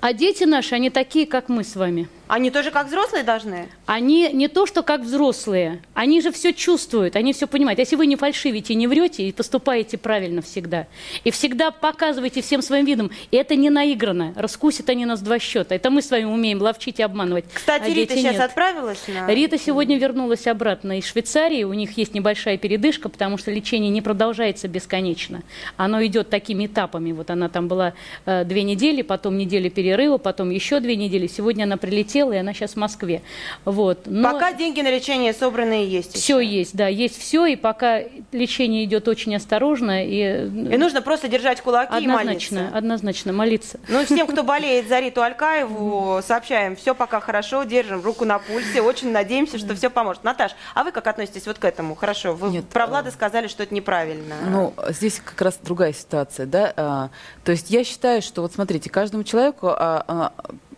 [0.00, 2.08] А дети наши, они такие, как мы с вами.
[2.30, 3.68] Они тоже как взрослые должны?
[3.86, 5.82] Они не то, что как взрослые.
[5.94, 7.80] Они же все чувствуют, они все понимают.
[7.80, 10.86] Если вы не фальшивите, не врете и поступаете правильно всегда,
[11.24, 14.32] и всегда показываете всем своим видом, и это не наиграно.
[14.36, 15.74] Раскусят они нас два счета.
[15.74, 17.46] Это мы с вами умеем ловчить и обманывать.
[17.52, 18.42] Кстати, а Рита сейчас нет.
[18.42, 19.26] отправилась на...
[19.26, 21.64] Рита сегодня вернулась обратно из Швейцарии.
[21.64, 25.42] У них есть небольшая передышка, потому что лечение не продолжается бесконечно.
[25.76, 27.10] Оно идет такими этапами.
[27.10, 31.26] Вот она там была э, две недели, потом неделя перерыва, потом еще две недели.
[31.26, 33.22] Сегодня она прилетела прилетела, и она сейчас в Москве.
[33.64, 34.00] Вот.
[34.06, 36.14] Но пока деньги на лечение собранные есть.
[36.14, 36.58] Все еще.
[36.58, 38.00] есть, да, есть все, и пока
[38.32, 40.04] лечение идет очень осторожно.
[40.06, 42.78] И, и нужно просто держать кулаки однозначно, и молиться.
[42.78, 43.80] Однозначно, молиться.
[43.88, 48.82] Ну, всем, кто болеет за Риту Алькаеву, сообщаем, все пока хорошо, держим руку на пульсе,
[48.82, 50.24] очень надеемся, что все поможет.
[50.24, 51.94] Наташ, а вы как относитесь вот к этому?
[51.94, 54.36] Хорошо, вы Нет, про Влада сказали, что это неправильно.
[54.48, 56.72] Ну, здесь как раз другая ситуация, да.
[56.76, 57.10] А,
[57.44, 60.32] то есть я считаю, что вот смотрите, каждому человеку а, а,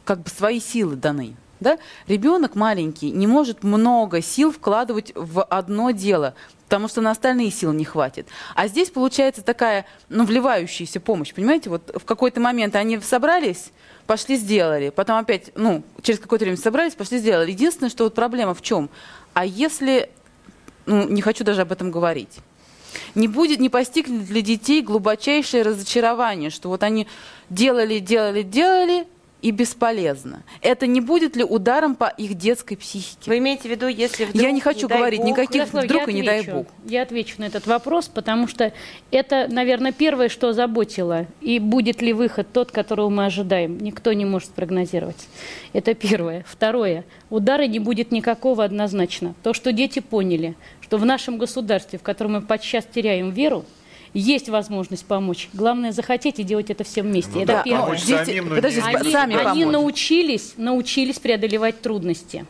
[0.05, 1.37] как бы свои силы даны.
[1.61, 1.79] Да?
[2.09, 6.35] Ребенок маленький не может много сил вкладывать в одно дело,
[6.65, 8.27] потому что на остальные силы не хватит.
[8.57, 11.71] А здесь получается такая, ну, вливающаяся помощь, понимаете?
[11.71, 13.71] Вот в какой-то момент они собрались,
[14.07, 17.53] пошли сделали, потом опять, ну, через какое-то время собрались, пошли сделали.
[17.53, 18.91] Единственное, что вот проблема в чем?
[19.33, 20.11] А если,
[20.87, 22.39] ну, не хочу даже об этом говорить,
[23.15, 27.07] не будет, не постигнет для детей глубочайшее разочарование, что вот они
[27.51, 29.07] делали, делали, делали,
[29.43, 30.45] и бесполезно.
[30.61, 33.29] Это не будет ли ударом по их детской психике?
[33.29, 36.09] Вы имеете в виду, если вдруг, Я не хочу не говорить бог, никаких Ярослав, вдруг
[36.09, 36.67] и не дай бог.
[36.85, 38.73] Я отвечу на этот вопрос, потому что
[39.11, 41.27] это, наверное, первое, что заботило.
[41.41, 45.29] И будет ли выход тот, которого мы ожидаем, никто не может спрогнозировать.
[45.73, 46.45] Это первое.
[46.47, 47.05] Второе.
[47.29, 49.35] Удара не будет никакого однозначно.
[49.43, 53.65] То, что дети поняли, что в нашем государстве, в котором мы подчас теряем веру,
[54.15, 55.49] есть возможность помочь.
[55.53, 57.33] Главное захотеть и делать это все вместе.
[57.35, 57.97] Ну, это да, первое.
[57.97, 62.45] Дети, самим, подожди, они, сами они научились, научились преодолевать трудности.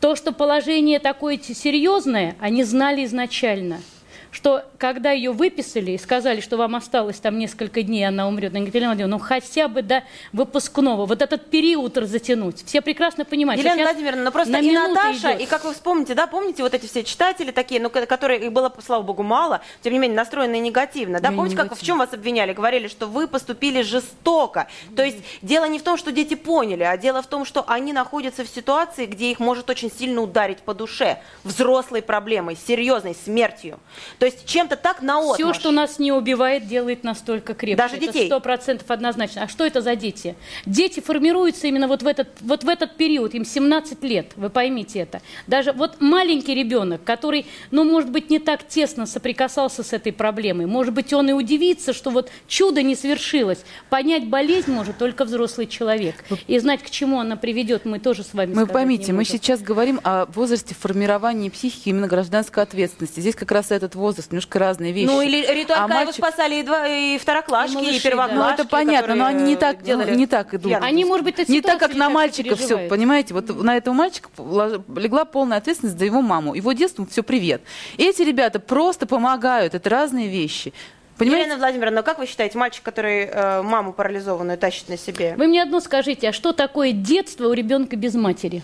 [0.00, 3.80] То, что положение такое серьезное, они знали изначально–
[4.36, 8.60] что когда ее выписали и сказали, что вам осталось там несколько дней, она умрет, она
[8.60, 12.62] говорит, Елена Владимировна, ну хотя бы до выпускного, вот этот период затянуть.
[12.66, 13.62] Все прекрасно понимают.
[13.62, 15.40] Елена Владимировна, ну просто и Наташа, идет.
[15.40, 18.70] и как вы вспомните, да, помните вот эти все читатели такие, ну, которые, их было,
[18.84, 21.68] слава богу, мало, тем не менее, настроенные негативно, да, помните, негативно.
[21.70, 22.52] как в чем вас обвиняли?
[22.52, 24.68] Говорили, что вы поступили жестоко.
[24.94, 27.94] То есть дело не в том, что дети поняли, а дело в том, что они
[27.94, 33.80] находятся в ситуации, где их может очень сильно ударить по душе, взрослой проблемой, серьезной, смертью.
[34.18, 35.36] То то есть чем-то так наотмашь.
[35.36, 37.76] Все, что нас не убивает, делает нас только крепче.
[37.76, 38.26] Даже детей?
[38.26, 39.44] Сто процентов однозначно.
[39.44, 40.34] А что это за дети?
[40.64, 44.98] Дети формируются именно вот в этот, вот в этот период, им 17 лет, вы поймите
[44.98, 45.22] это.
[45.46, 50.66] Даже вот маленький ребенок, который, ну, может быть, не так тесно соприкасался с этой проблемой,
[50.66, 53.60] может быть, он и удивится, что вот чудо не свершилось.
[53.90, 56.16] Понять болезнь может только взрослый человек.
[56.48, 60.00] И знать, к чему она приведет, мы тоже с вами Мы поймите, мы сейчас говорим
[60.02, 63.20] о возрасте формирования психики, именно гражданской ответственности.
[63.20, 65.06] Здесь как раз этот возраст возраст, немножко разные вещи.
[65.06, 66.14] Ну, или Риту а мальчик...
[66.14, 68.36] спасали и, два, и второклашки, и, малыши, и первоклашки.
[68.36, 68.46] Да.
[68.46, 70.14] Ну, это понятно, но они не так, делали...
[70.14, 70.72] не так идут.
[70.80, 73.34] Они, может быть, Не так, как на мальчика все, понимаете?
[73.34, 76.54] Вот на этого мальчика легла полная ответственность за его маму.
[76.54, 77.62] Его детство, все, привет.
[77.96, 80.72] И эти ребята просто помогают, это разные вещи.
[81.18, 81.46] Понимаете?
[81.46, 85.34] Елена Владимировна, ну как вы считаете, мальчик, который э, маму парализованную тащит на себе?
[85.38, 88.62] Вы мне одно скажите, а что такое детство у ребенка без матери?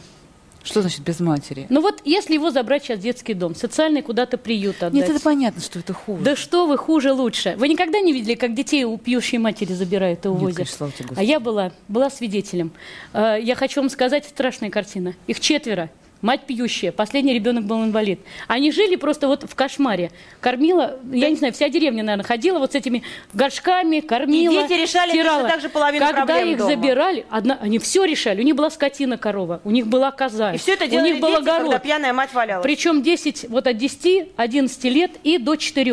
[0.62, 1.66] Что значит без матери?
[1.68, 4.94] Ну вот, если его забрать сейчас в детский дом, социальный куда-то приют отдать.
[4.94, 6.22] Нет, это понятно, что это хуже.
[6.22, 7.54] Да что вы, хуже лучше.
[7.56, 10.60] Вы никогда не видели, как детей у пьющей матери забирают и увозят?
[10.60, 12.72] Нет, конечно, а я была, была свидетелем.
[13.12, 15.14] Э, я хочу вам сказать, страшная картина.
[15.26, 15.90] Их четверо
[16.22, 18.20] мать пьющая, последний ребенок был инвалид.
[18.48, 20.10] Они жили просто вот в кошмаре.
[20.40, 23.02] Кормила, я не знаю, вся деревня, наверное, ходила вот с этими
[23.34, 25.48] горшками, кормила, И дети решали стирала.
[25.48, 26.70] так же половину Когда их дома.
[26.70, 28.40] забирали, одна, они все решали.
[28.40, 30.52] У них была скотина, корова, у них была коза.
[30.54, 31.62] И все это делали у них был дети, огород.
[31.64, 32.62] когда пьяная мать валялась.
[32.62, 35.92] Причем 10, вот от 10, 11 лет и до 4.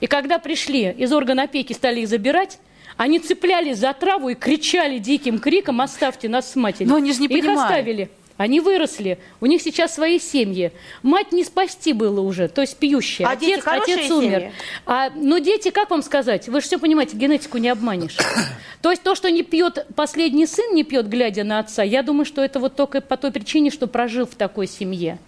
[0.00, 2.58] И когда пришли из органа опеки, стали их забирать,
[2.96, 6.90] они цеплялись за траву и кричали диким криком «Оставьте нас с матерью».
[6.90, 7.60] Но они же не Их понимают.
[7.62, 8.10] оставили.
[8.42, 10.72] Они выросли, у них сейчас свои семьи.
[11.04, 13.24] Мать не спасти было уже, то есть пьющая.
[13.24, 14.40] А отец, дети отец умер.
[14.40, 14.52] Семьи?
[14.84, 18.16] А, но дети, как вам сказать, вы же все понимаете, генетику не обманешь.
[18.82, 22.24] то есть то, что не пьет последний сын, не пьет, глядя на отца, я думаю,
[22.24, 25.20] что это вот только по той причине, что прожил в такой семье.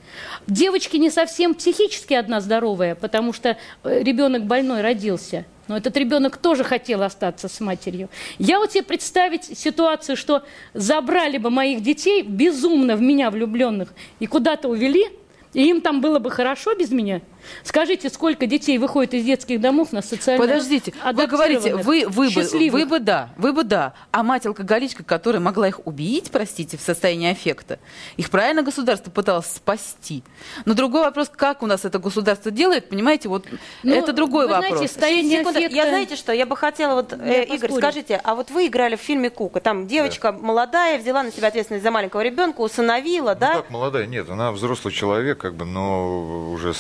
[0.47, 5.45] Девочки не совсем психически одна здоровая, потому что э, ребенок больной родился.
[5.69, 8.11] Но этот ребенок тоже хотел остаться с матерью.
[8.39, 10.43] Я вот себе представить ситуацию, что
[10.75, 15.07] забрали бы моих детей, безумно в меня влюбленных, и куда-то увели,
[15.55, 17.21] и им там было бы хорошо без меня–
[17.63, 22.71] Скажите, сколько детей выходит из детских домов на социальные Подождите, вы говорите, вы, вы, бы,
[22.71, 27.31] вы бы да, вы бы да, а мать-алкоголичка, которая могла их убить, простите, в состоянии
[27.31, 27.79] аффекта,
[28.17, 30.23] их правильно государство пыталось спасти.
[30.65, 33.47] Но другой вопрос, как у нас это государство делает, понимаете, вот
[33.83, 34.91] ну, это другой вопрос.
[34.93, 35.77] Знаете, Секунду, аффекта...
[35.77, 39.01] Я знаете что, я бы хотела, вот, э, Игорь, скажите, а вот вы играли в
[39.01, 40.39] фильме «Кука», там девочка да.
[40.39, 43.55] молодая, взяла на себя ответственность за маленького ребенка, усыновила, ну, да?
[43.55, 44.07] как молодая?
[44.07, 46.75] Нет, она взрослый человек, как бы, но уже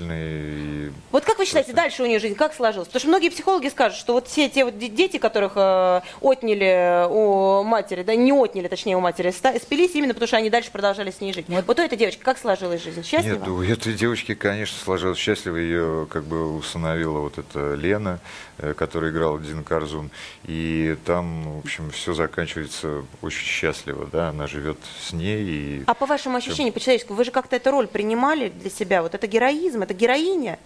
[0.00, 0.86] сознательный.
[0.86, 0.92] И...
[1.10, 2.88] Вот как вы считаете, дальше у нее жизнь как сложилась?
[2.88, 7.62] Потому что многие психологи скажут, что вот все те вот дети, которых э, отняли у
[7.62, 11.20] матери, да, не отняли, точнее, у матери, спились именно потому, что они дальше продолжали с
[11.20, 11.46] ней жить.
[11.48, 13.04] Вот, вот у этой девочки как сложилась жизнь?
[13.04, 13.38] Счастлива?
[13.38, 15.56] Нет, у этой девочки, конечно, сложилась счастливо.
[15.56, 18.20] Ее как бы усыновила вот эта Лена,
[18.60, 20.10] э, которая играла Дина Карзун.
[20.44, 25.44] И там, в общем, все заканчивается очень счастливо, да, она живет с ней.
[25.44, 25.84] И...
[25.86, 29.02] А по вашему ощущению, по человеческому, вы же как-то эту роль принимали для себя?
[29.02, 30.58] Вот это героизм, это героиня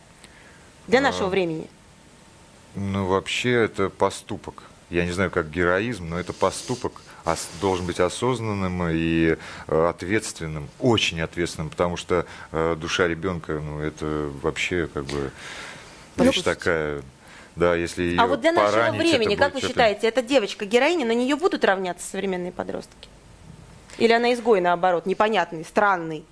[0.87, 1.69] для а, нашего времени?
[2.75, 4.65] Ну, вообще, это поступок.
[4.91, 7.03] Я не знаю, как героизм, но это поступок
[7.61, 9.37] должен быть осознанным и
[9.67, 15.31] э, ответственным, очень ответственным, потому что э, душа ребенка, ну, это вообще как бы
[16.17, 17.03] вещь такая
[17.57, 21.15] да, если ее А вот для нашего времени, как вы считаете, эта девочка героиня, на
[21.15, 23.09] нее будут равняться современные подростки?
[23.99, 26.25] Или она изгой, наоборот, непонятный, странный?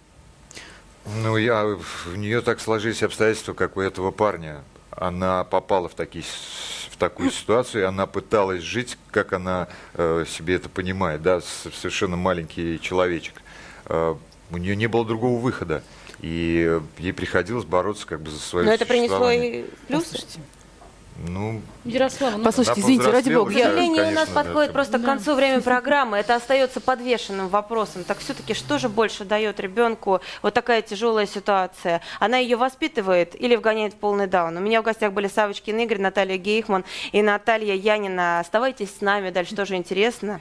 [1.22, 4.62] Ну, я, в нее так сложились обстоятельства, как у этого парня.
[4.90, 6.24] Она попала в, такие,
[6.90, 12.16] в такую ситуацию, и она пыталась жить, как она э, себе это понимает, да, совершенно
[12.16, 13.42] маленький человечек.
[13.86, 14.14] Э,
[14.50, 15.82] у нее не было другого выхода,
[16.20, 20.18] и ей приходилось бороться как бы за свою Но это принесло и плюсы?
[21.18, 23.50] Ну, Ярослава, ну, послушайте, извините, ради бога.
[23.50, 24.98] К сожалению, у нас подходит да, просто да.
[24.98, 26.16] к концу время программы.
[26.16, 28.04] Это остается подвешенным вопросом.
[28.04, 32.00] Так все-таки что же больше дает ребенку вот такая тяжелая ситуация?
[32.18, 34.56] Она ее воспитывает или вгоняет в полный даун?
[34.56, 38.40] У меня в гостях были Савочкин Игорь, Наталья Гейхман и Наталья Янина.
[38.40, 40.40] Оставайтесь с нами, дальше тоже интересно.